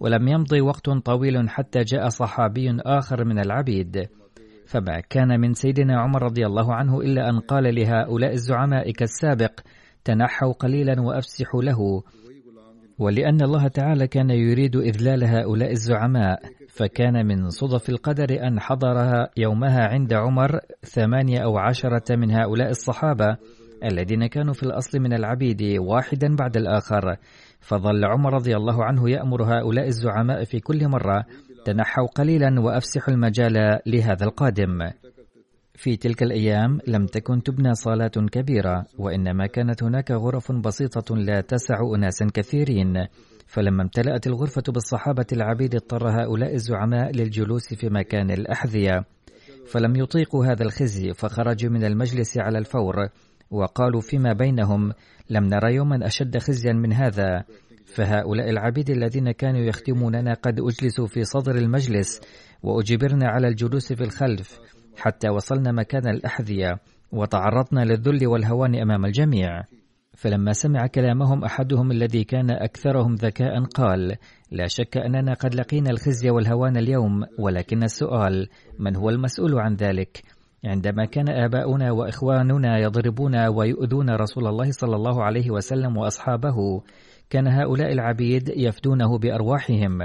ولم 0.00 0.28
يمضي 0.28 0.60
وقت 0.60 0.90
طويل 0.90 1.48
حتى 1.48 1.78
جاء 1.78 2.08
صحابي 2.08 2.76
آخر 2.80 3.24
من 3.24 3.38
العبيد. 3.38 4.08
فما 4.66 5.00
كان 5.10 5.40
من 5.40 5.54
سيدنا 5.54 6.00
عمر 6.00 6.22
رضي 6.22 6.46
الله 6.46 6.74
عنه 6.74 7.00
إلا 7.00 7.30
أن 7.30 7.40
قال 7.40 7.74
لهؤلاء 7.74 8.32
الزعماء 8.32 8.90
كالسابق 8.90 9.60
تنحوا 10.04 10.52
قليلا 10.52 11.00
وأفسحوا 11.00 11.62
له. 11.62 12.02
ولأن 12.98 13.42
الله 13.42 13.68
تعالى 13.68 14.06
كان 14.06 14.30
يريد 14.30 14.76
إذلال 14.76 15.24
هؤلاء 15.24 15.70
الزعماء 15.70 16.40
فكان 16.68 17.26
من 17.26 17.48
صدف 17.50 17.88
القدر 17.88 18.46
أن 18.46 18.60
حضرها 18.60 19.30
يومها 19.36 19.88
عند 19.88 20.12
عمر 20.12 20.60
ثمانية 20.82 21.38
أو 21.38 21.58
عشرة 21.58 22.16
من 22.16 22.30
هؤلاء 22.30 22.70
الصحابة 22.70 23.36
الذين 23.84 24.26
كانوا 24.26 24.54
في 24.54 24.62
الأصل 24.62 25.00
من 25.00 25.12
العبيد 25.12 25.62
واحدا 25.78 26.36
بعد 26.36 26.56
الآخر. 26.56 27.16
فظل 27.60 28.04
عمر 28.04 28.34
رضي 28.34 28.56
الله 28.56 28.84
عنه 28.84 29.10
يأمر 29.10 29.42
هؤلاء 29.42 29.86
الزعماء 29.86 30.44
في 30.44 30.60
كل 30.60 30.88
مرة 30.88 31.24
تنحوا 31.64 32.06
قليلا 32.06 32.60
وأفسحوا 32.60 33.14
المجال 33.14 33.80
لهذا 33.86 34.24
القادم. 34.24 34.90
في 35.80 35.96
تلك 35.96 36.22
الأيام 36.22 36.78
لم 36.86 37.06
تكن 37.06 37.42
تبنى 37.42 37.74
صالات 37.74 38.18
كبيرة 38.18 38.86
وإنما 38.98 39.46
كانت 39.46 39.82
هناك 39.82 40.10
غرف 40.10 40.52
بسيطة 40.52 41.16
لا 41.16 41.40
تسع 41.40 41.80
أناسا 41.96 42.26
كثيرين. 42.34 43.06
فلما 43.46 43.82
امتلأت 43.82 44.26
الغرفة 44.26 44.62
بالصحابة 44.68 45.26
العبيد 45.32 45.74
اضطر 45.74 46.08
هؤلاء 46.08 46.54
الزعماء 46.54 47.10
للجلوس 47.10 47.74
في 47.74 47.88
مكان 47.88 48.30
الأحذية. 48.30 49.04
فلم 49.66 49.96
يطيقوا 49.96 50.46
هذا 50.46 50.62
الخزي 50.62 51.12
فخرجوا 51.14 51.70
من 51.70 51.84
المجلس 51.84 52.38
على 52.38 52.58
الفور 52.58 52.94
وقالوا 53.50 54.00
فيما 54.00 54.32
بينهم 54.32 54.92
لم 55.30 55.44
نرى 55.44 55.74
يوما 55.74 56.06
أشد 56.06 56.38
خزيا 56.38 56.72
من 56.72 56.92
هذا. 56.92 57.44
فهؤلاء 57.86 58.50
العبيد 58.50 58.90
الذين 58.90 59.30
كانوا 59.30 59.60
يختموننا 59.60 60.34
قد 60.34 60.60
أجلسوا 60.60 61.06
في 61.06 61.24
صدر 61.24 61.54
المجلس 61.54 62.20
وأجبرنا 62.62 63.28
على 63.28 63.48
الجلوس 63.48 63.92
في 63.92 64.04
الخلف. 64.04 64.60
حتى 64.96 65.28
وصلنا 65.28 65.72
مكان 65.72 66.08
الأحذية 66.08 66.78
وتعرضنا 67.12 67.80
للذل 67.80 68.26
والهوان 68.26 68.74
أمام 68.74 69.04
الجميع. 69.04 69.62
فلما 70.16 70.52
سمع 70.52 70.86
كلامهم 70.86 71.44
أحدهم 71.44 71.90
الذي 71.90 72.24
كان 72.24 72.50
أكثرهم 72.50 73.14
ذكاء 73.14 73.64
قال 73.64 74.16
لا 74.50 74.66
شك 74.66 74.96
أننا 74.96 75.34
قد 75.34 75.54
لقينا 75.54 75.90
الخزي 75.90 76.30
والهوان 76.30 76.76
اليوم 76.76 77.24
ولكن 77.38 77.82
السؤال 77.82 78.48
من 78.78 78.96
هو 78.96 79.10
المسؤول 79.10 79.58
عن 79.58 79.74
ذلك؟ 79.74 80.22
عندما 80.64 81.04
كان 81.04 81.28
آباؤنا 81.28 81.92
وإخواننا 81.92 82.78
يضربون 82.78 83.48
ويؤذون 83.48 84.10
رسول 84.10 84.46
الله 84.46 84.70
صلى 84.70 84.96
الله 84.96 85.24
عليه 85.24 85.50
وسلم 85.50 85.96
وأصحابه 85.96 86.82
كان 87.30 87.46
هؤلاء 87.48 87.92
العبيد 87.92 88.48
يفدونه 88.56 89.18
بأرواحهم 89.18 89.98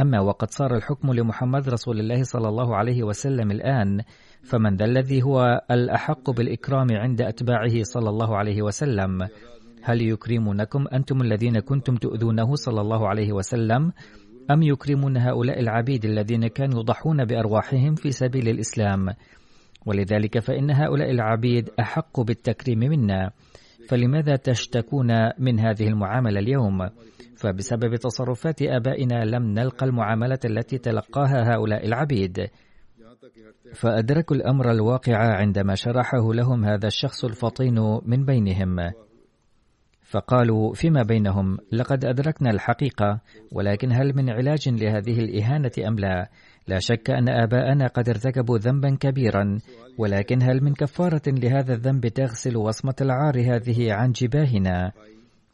أما 0.00 0.20
وقد 0.20 0.50
صار 0.50 0.76
الحكم 0.76 1.12
لمحمد 1.12 1.68
رسول 1.68 2.00
الله 2.00 2.22
صلى 2.22 2.48
الله 2.48 2.76
عليه 2.76 3.02
وسلم 3.02 3.50
الآن 3.50 4.00
فمن 4.42 4.76
ذا 4.76 4.84
الذي 4.84 5.22
هو 5.22 5.60
الأحق 5.70 6.30
بالإكرام 6.30 6.86
عند 6.90 7.20
أتباعه 7.20 7.82
صلى 7.82 8.08
الله 8.08 8.36
عليه 8.36 8.62
وسلم. 8.62 9.28
هل 9.82 10.02
يكرمونكم 10.02 10.84
أنتم 10.92 11.22
الذين 11.22 11.60
كنتم 11.60 11.94
تؤذونه 11.94 12.54
صلى 12.54 12.80
الله 12.80 13.08
عليه 13.08 13.32
وسلم 13.32 13.92
أم 14.50 14.62
يكرمون 14.62 15.16
هؤلاء 15.16 15.60
العبيد 15.60 16.04
الذين 16.04 16.46
كانوا 16.46 16.80
يضحون 16.80 17.24
بأرواحهم 17.24 17.94
في 17.94 18.10
سبيل 18.10 18.48
الإسلام؟ 18.48 19.06
ولذلك 19.86 20.38
فإن 20.38 20.70
هؤلاء 20.70 21.10
العبيد 21.10 21.70
أحق 21.80 22.20
بالتكريم 22.20 22.78
منا. 22.78 23.30
فلماذا 23.88 24.36
تشتكون 24.36 25.30
من 25.38 25.60
هذه 25.60 25.88
المعاملة 25.88 26.40
اليوم؟ 26.40 26.88
فبسبب 27.36 27.96
تصرفات 27.96 28.62
آبائنا 28.62 29.24
لم 29.24 29.42
نلقى 29.42 29.86
المعاملة 29.86 30.38
التي 30.44 30.78
تلقاها 30.78 31.54
هؤلاء 31.54 31.86
العبيد. 31.86 32.46
فأدركوا 33.74 34.36
الأمر 34.36 34.70
الواقع 34.70 35.16
عندما 35.16 35.74
شرحه 35.74 36.34
لهم 36.34 36.64
هذا 36.64 36.86
الشخص 36.86 37.24
الفطين 37.24 38.00
من 38.04 38.24
بينهم. 38.24 38.92
فقالوا 40.02 40.74
فيما 40.74 41.02
بينهم؟ 41.02 41.58
لقد 41.72 42.04
أدركنا 42.04 42.50
الحقيقة 42.50 43.20
ولكن 43.52 43.92
هل 43.92 44.16
من 44.16 44.30
علاج 44.30 44.68
لهذه 44.68 45.18
الإهانة 45.18 45.70
أم 45.88 45.98
لا؟ 45.98 46.28
لا 46.68 46.78
شك 46.78 47.10
أن 47.10 47.28
آباءنا 47.28 47.86
قد 47.86 48.08
ارتكبوا 48.08 48.58
ذنبا 48.58 48.96
كبيرا 49.00 49.58
ولكن 49.98 50.42
هل 50.42 50.64
من 50.64 50.74
كفارة 50.74 51.22
لهذا 51.26 51.74
الذنب 51.74 52.06
تغسل 52.08 52.56
وصمة 52.56 52.94
العار 53.00 53.40
هذه 53.40 53.92
عن 53.92 54.12
جباهنا؟ 54.12 54.92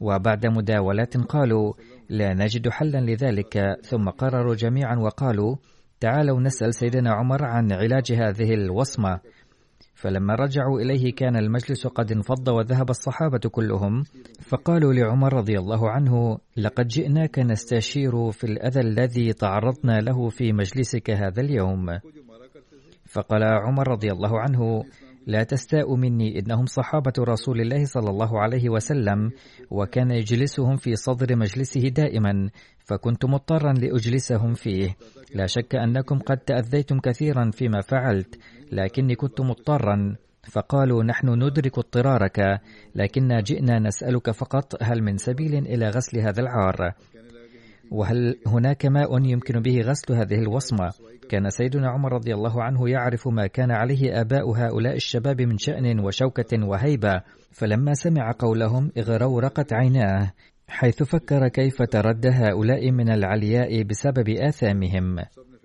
وبعد 0.00 0.46
مداولات 0.46 1.16
قالوا 1.16 1.72
لا 2.08 2.34
نجد 2.34 2.68
حلا 2.68 2.98
لذلك 2.98 3.76
ثم 3.82 4.08
قرروا 4.08 4.54
جميعا 4.54 4.96
وقالوا 4.96 5.56
تعالوا 6.00 6.40
نسأل 6.40 6.74
سيدنا 6.74 7.12
عمر 7.12 7.44
عن 7.44 7.72
علاج 7.72 8.12
هذه 8.12 8.54
الوصمة. 8.54 9.20
فلما 10.03 10.34
رجعوا 10.34 10.80
إليه 10.80 11.14
كان 11.14 11.36
المجلس 11.36 11.86
قد 11.86 12.12
انفض 12.12 12.48
وذهب 12.48 12.90
الصحابة 12.90 13.38
كلهم 13.38 14.03
فقالوا 14.40 14.92
لعمر 14.92 15.32
رضي 15.32 15.59
الله 15.59 15.90
عنه 15.90 16.38
لقد 16.57 16.86
جئناك 16.86 17.38
نستشير 17.38 18.30
في 18.30 18.44
الأذى 18.44 18.80
الذي 18.80 19.32
تعرضنا 19.32 20.00
له 20.00 20.28
في 20.28 20.53
مجلسك 20.53 21.11
هذا 21.11 21.40
اليوم. 21.40 21.98
فقال 23.07 23.42
عمر 23.44 23.88
رضي 23.88 24.12
الله 24.12 24.40
عنه 24.40 24.84
لا 25.26 25.42
تستاء 25.42 25.94
مني 25.94 26.38
إنهم 26.38 26.66
صحابة 26.66 27.12
رسول 27.18 27.61
الله 27.61 27.84
صلى 27.84 28.11
الله 28.11 28.40
عليه 28.40 28.68
وسلم 28.70 29.30
وكان 29.70 30.11
يجلسهم 30.11 30.76
في 30.76 30.94
صدر 30.94 31.36
مجلسه 31.36 31.80
دائما 31.80 32.50
فكنت 32.78 33.24
مضطرا 33.24 33.72
لأجلسهم 33.72 34.55
فيه. 34.55 34.96
لا 35.34 35.46
شك 35.46 35.74
أنكم 35.74 36.18
قد 36.18 36.38
تأذيتم 36.38 36.98
كثيرا 36.98 37.50
فيما 37.50 37.80
فعلت 37.80 38.38
لكني 38.72 39.14
كنت 39.14 39.40
مضطرا 39.40 40.16
فقالوا 40.50 41.04
نحن 41.04 41.28
ندرك 41.44 41.78
اضطرارك 41.78 42.60
لكننا 42.94 43.40
جئنا 43.40 43.78
نسألك 43.78 44.30
فقط 44.30 44.82
هل 44.82 45.02
من 45.02 45.16
سبيل 45.16 45.54
إلى 45.54 45.88
غسل 45.88 46.18
هذا 46.18 46.40
العار؟ 46.40 46.92
وهل 47.90 48.36
هناك 48.46 48.86
ماء 48.86 49.24
يمكن 49.24 49.60
به 49.60 49.80
غسل 49.80 50.14
هذه 50.14 50.38
الوصمة؟ 50.38 50.92
كان 51.28 51.50
سيدنا 51.50 51.90
عمر 51.90 52.12
رضي 52.12 52.34
الله 52.34 52.62
عنه 52.62 52.88
يعرف 52.88 53.28
ما 53.28 53.46
كان 53.46 53.70
عليه 53.70 54.20
آباء 54.20 54.50
هؤلاء 54.50 54.96
الشباب 54.96 55.40
من 55.40 55.58
شأن 55.58 56.00
وشوكة 56.00 56.66
وهيبة 56.66 57.22
فلما 57.50 57.94
سمع 57.94 58.32
قولهم 58.38 58.90
اغرورقت 58.98 59.72
عيناه 59.72 60.32
حيث 60.68 61.02
فكر 61.02 61.48
كيف 61.48 61.82
ترد 61.82 62.26
هؤلاء 62.26 62.90
من 62.90 63.12
العلياء 63.12 63.82
بسبب 63.82 64.28
آثامهم. 64.28 65.16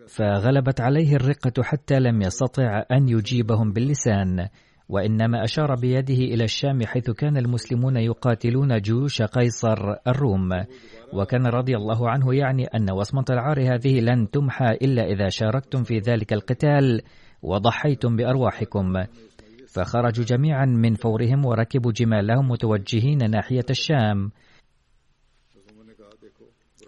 فغلبت 0.07 0.81
عليه 0.81 1.15
الرقة 1.15 1.63
حتى 1.63 1.99
لم 1.99 2.21
يستطع 2.21 2.83
أن 2.91 3.09
يجيبهم 3.09 3.73
باللسان 3.73 4.47
وإنما 4.89 5.43
أشار 5.43 5.75
بيده 5.75 6.13
إلى 6.13 6.43
الشام 6.43 6.85
حيث 6.85 7.09
كان 7.09 7.37
المسلمون 7.37 7.97
يقاتلون 7.97 8.81
جيوش 8.81 9.21
قيصر 9.21 9.95
الروم. 10.07 10.49
وكان 11.13 11.45
رضي 11.47 11.75
الله 11.75 12.09
عنه 12.09 12.35
يعني 12.35 12.65
أن 12.65 12.91
وصمة 12.91 13.25
العار 13.29 13.73
هذه 13.73 13.99
لن 13.99 14.29
تمحى 14.29 14.71
إلا 14.81 15.03
إذا 15.05 15.29
شاركتم 15.29 15.83
في 15.83 15.99
ذلك 15.99 16.33
القتال 16.33 17.01
وضحيتم 17.41 18.15
بأرواحكم. 18.15 18.93
فخرجوا 19.67 20.25
جميعا 20.25 20.65
من 20.65 20.93
فورهم 20.93 21.45
وركبوا 21.45 21.91
جمالهم 21.91 22.47
متوجهين 22.47 23.31
ناحية 23.31 23.65
الشام. 23.69 24.31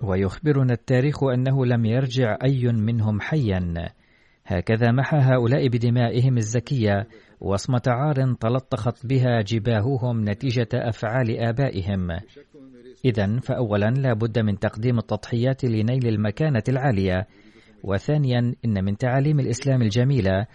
ويخبرنا 0.03 0.73
التاريخ 0.73 1.23
أنه 1.23 1.65
لم 1.65 1.85
يرجع 1.85 2.37
أي 2.43 2.67
منهم 2.67 3.21
حيا. 3.21 3.89
هكذا 4.45 4.91
محى 4.91 5.17
هؤلاء 5.17 5.67
بدمائهم 5.67 6.37
الزكية 6.37 7.07
وصمة 7.39 7.81
عار 7.87 8.33
تلطخت 8.39 9.05
بها 9.05 9.41
جباههم 9.41 10.29
نتيجة 10.29 10.67
أفعال 10.73 11.39
آبائهم. 11.39 12.11
إذا 13.05 13.39
فأولا 13.39 13.85
لا 13.85 14.13
بد 14.13 14.39
من 14.39 14.59
تقديم 14.59 14.97
التضحيات 14.97 15.65
لنيل 15.65 16.07
المكانة 16.07 16.63
العالية. 16.69 17.27
وثانيا 17.83 18.55
إن 18.65 18.83
من 18.85 18.97
تعاليم 18.97 19.39
الإسلام 19.39 19.81
الجميلة 19.81 20.45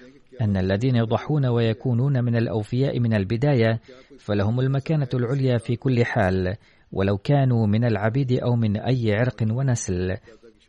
أن 0.40 0.57
الذين 0.57 0.97
يضحون 0.97 1.47
ويكونون 1.47 2.24
من 2.24 2.36
الأوفياء 2.36 3.01
من 3.01 3.14
البداية 3.14 3.80
فلهم 4.18 4.61
المكانة 4.61 5.09
العليا 5.14 5.59
في 5.59 5.76
كل 5.76 6.05
حال. 6.05 6.57
ولو 6.95 7.18
كانوا 7.18 7.66
من 7.66 7.84
العبيد 7.84 8.32
أو 8.32 8.57
من 8.57 8.76
أي 8.76 9.14
عرق 9.14 9.42
ونسل. 9.51 10.16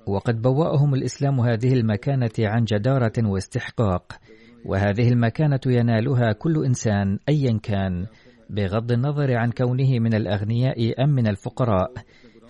وقد 0.07 0.41
بوأهم 0.41 0.93
الإسلام 0.93 1.39
هذه 1.39 1.73
المكانة 1.73 2.31
عن 2.39 2.63
جدارة 2.63 3.13
واستحقاق 3.29 4.13
وهذه 4.65 5.09
المكانة 5.09 5.59
ينالها 5.65 6.31
كل 6.31 6.65
إنسان 6.65 7.19
أيا 7.29 7.59
كان 7.63 8.05
بغض 8.49 8.91
النظر 8.91 9.37
عن 9.37 9.51
كونه 9.51 9.99
من 9.99 10.13
الأغنياء 10.13 11.03
أم 11.03 11.09
من 11.09 11.27
الفقراء. 11.27 11.91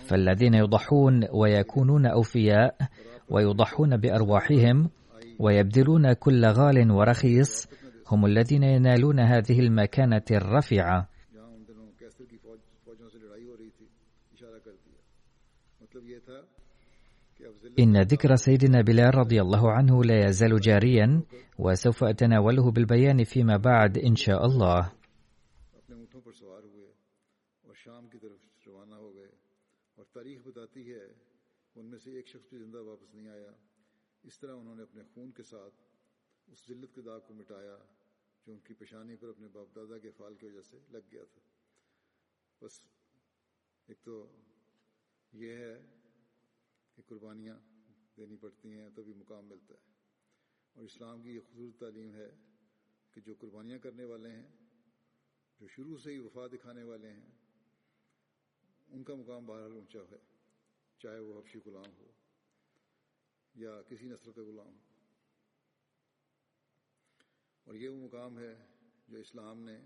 فالذين 0.08 0.54
يضحون 0.54 1.24
ويكونون 1.32 2.06
أوفياء 2.06 2.76
ويضحون 3.30 3.96
بأرواحهم 3.96 4.90
ويبذلون 5.38 6.12
كل 6.12 6.44
غال 6.46 6.90
ورخيص 6.90 7.68
هم 8.08 8.26
الذين 8.26 8.62
ينالون 8.62 9.20
هذه 9.20 9.60
المكانة 9.60 10.22
الرفيعة. 10.30 11.08
إن 17.78 18.02
ذكر 18.02 18.36
سيدنا 18.36 18.80
بلال 18.82 19.14
رضي 19.14 19.40
الله 19.40 19.72
عنه 19.72 20.04
لا 20.04 20.28
يزال 20.28 20.60
جاريا 20.60 21.22
وسوف 21.58 22.04
أتناوله 22.04 22.70
بالبيان 22.70 23.24
فيما 23.24 23.56
بعد 23.56 23.98
إن 23.98 24.16
شاء 24.16 24.46
الله. 24.46 24.92
کہ 46.96 47.02
قربانیاں 47.06 47.58
دینی 48.16 48.36
پڑتی 48.36 48.72
ہیں 48.72 48.88
تبھی 48.96 49.12
مقام 49.12 49.46
ملتا 49.46 49.74
ہے۔ 49.74 49.92
اور 50.72 50.84
اسلام 50.84 51.22
کی 51.22 51.34
یہ 51.34 51.40
خصوص 51.40 51.74
تعلیم 51.78 52.14
ہے 52.14 52.36
کہ 53.12 53.20
جو 53.20 53.34
قربانیاں 53.38 53.78
کرنے 53.78 54.04
والے 54.04 54.30
ہیں، 54.30 54.46
جو 55.60 55.66
شروع 55.68 55.96
سے 55.98 56.12
ہی 56.12 56.18
وفا 56.18 56.46
دکھانے 56.46 56.82
والے 56.82 57.12
ہیں، 57.12 57.30
ان 58.88 59.04
کا 59.04 59.14
مقام 59.14 59.46
بہرحال 59.46 59.72
اونچا 59.72 59.98
ہے، 60.10 60.18
چاہے 60.98 61.18
وہ 61.18 61.40
حبشی 61.40 61.58
غلام 61.66 61.92
ہو 61.98 62.10
یا 63.54 63.82
کسی 63.82 64.06
نسل 64.06 64.32
کا 64.32 64.42
غلام 64.42 64.66
ہو۔ 64.66 64.78
اور 67.64 67.74
یہ 67.74 67.88
وہ 67.88 68.04
مقام 68.04 68.38
ہے 68.38 68.66
جو 69.08 69.18
اسلام 69.18 69.60
نے 69.60 69.80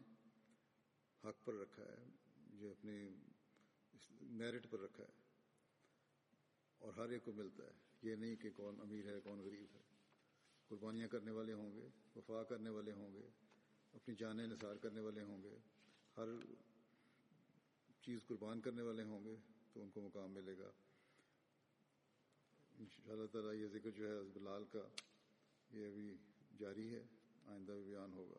حق 1.24 1.44
پر 1.44 1.54
رکھا 1.54 1.84
ہے، 1.84 2.04
جو 2.36 2.70
اپنی 2.70 3.08
میرٹ 4.20 4.66
پر 4.70 4.80
رکھا 4.80 5.04
ہے۔ 5.04 5.19
اور 6.80 6.92
ہر 6.92 7.08
ایک 7.08 7.24
کو 7.24 7.32
ملتا 7.32 7.64
ہے۔ 7.64 7.70
یہ 8.02 8.16
نہیں 8.16 8.36
کہ 8.36 8.50
کون 8.56 8.80
امیر 8.80 9.06
ہے، 9.06 9.20
کون 9.24 9.38
غریب 9.38 9.66
ہے۔ 9.74 9.80
قربانیاں 10.68 11.08
کرنے 11.08 11.30
والے 11.30 11.52
ہوں 11.52 11.72
گے، 11.72 11.88
وفا 12.16 12.42
کرنے 12.42 12.70
والے 12.70 12.92
ہوں 12.92 13.14
گے، 13.14 13.28
اپنی 13.94 14.14
جانیں 14.14 14.46
نثار 14.46 14.76
کرنے 14.76 15.00
والے 15.00 15.22
ہوں 15.22 15.42
گے۔ 15.42 15.58
ہر 16.16 16.28
چیز 18.02 18.20
قربان 18.26 18.60
کرنے 18.60 18.82
والے 18.82 19.02
ہوں 19.02 19.24
گے 19.24 19.36
تو 19.72 19.82
ان 19.82 19.90
کو 19.90 20.00
مقام 20.00 20.30
ملے 20.30 20.58
گا۔ 20.58 20.70
ان 22.78 22.86
شاء 22.90 23.12
اللہ 23.12 23.26
تعالیٰ 23.26 23.54
یہ 23.54 23.66
ذکر 23.66 23.90
جو 23.90 24.08
ہے 24.08 24.22
بلال 24.34 24.64
کا، 24.64 24.88
یہ 25.70 25.86
ابھی 25.86 26.16
جاری 26.58 26.94
ہے، 26.94 27.02
آئندہ 27.46 27.72
بھی 27.72 27.82
بیان 27.82 28.12
ہوگا۔ 28.12 28.38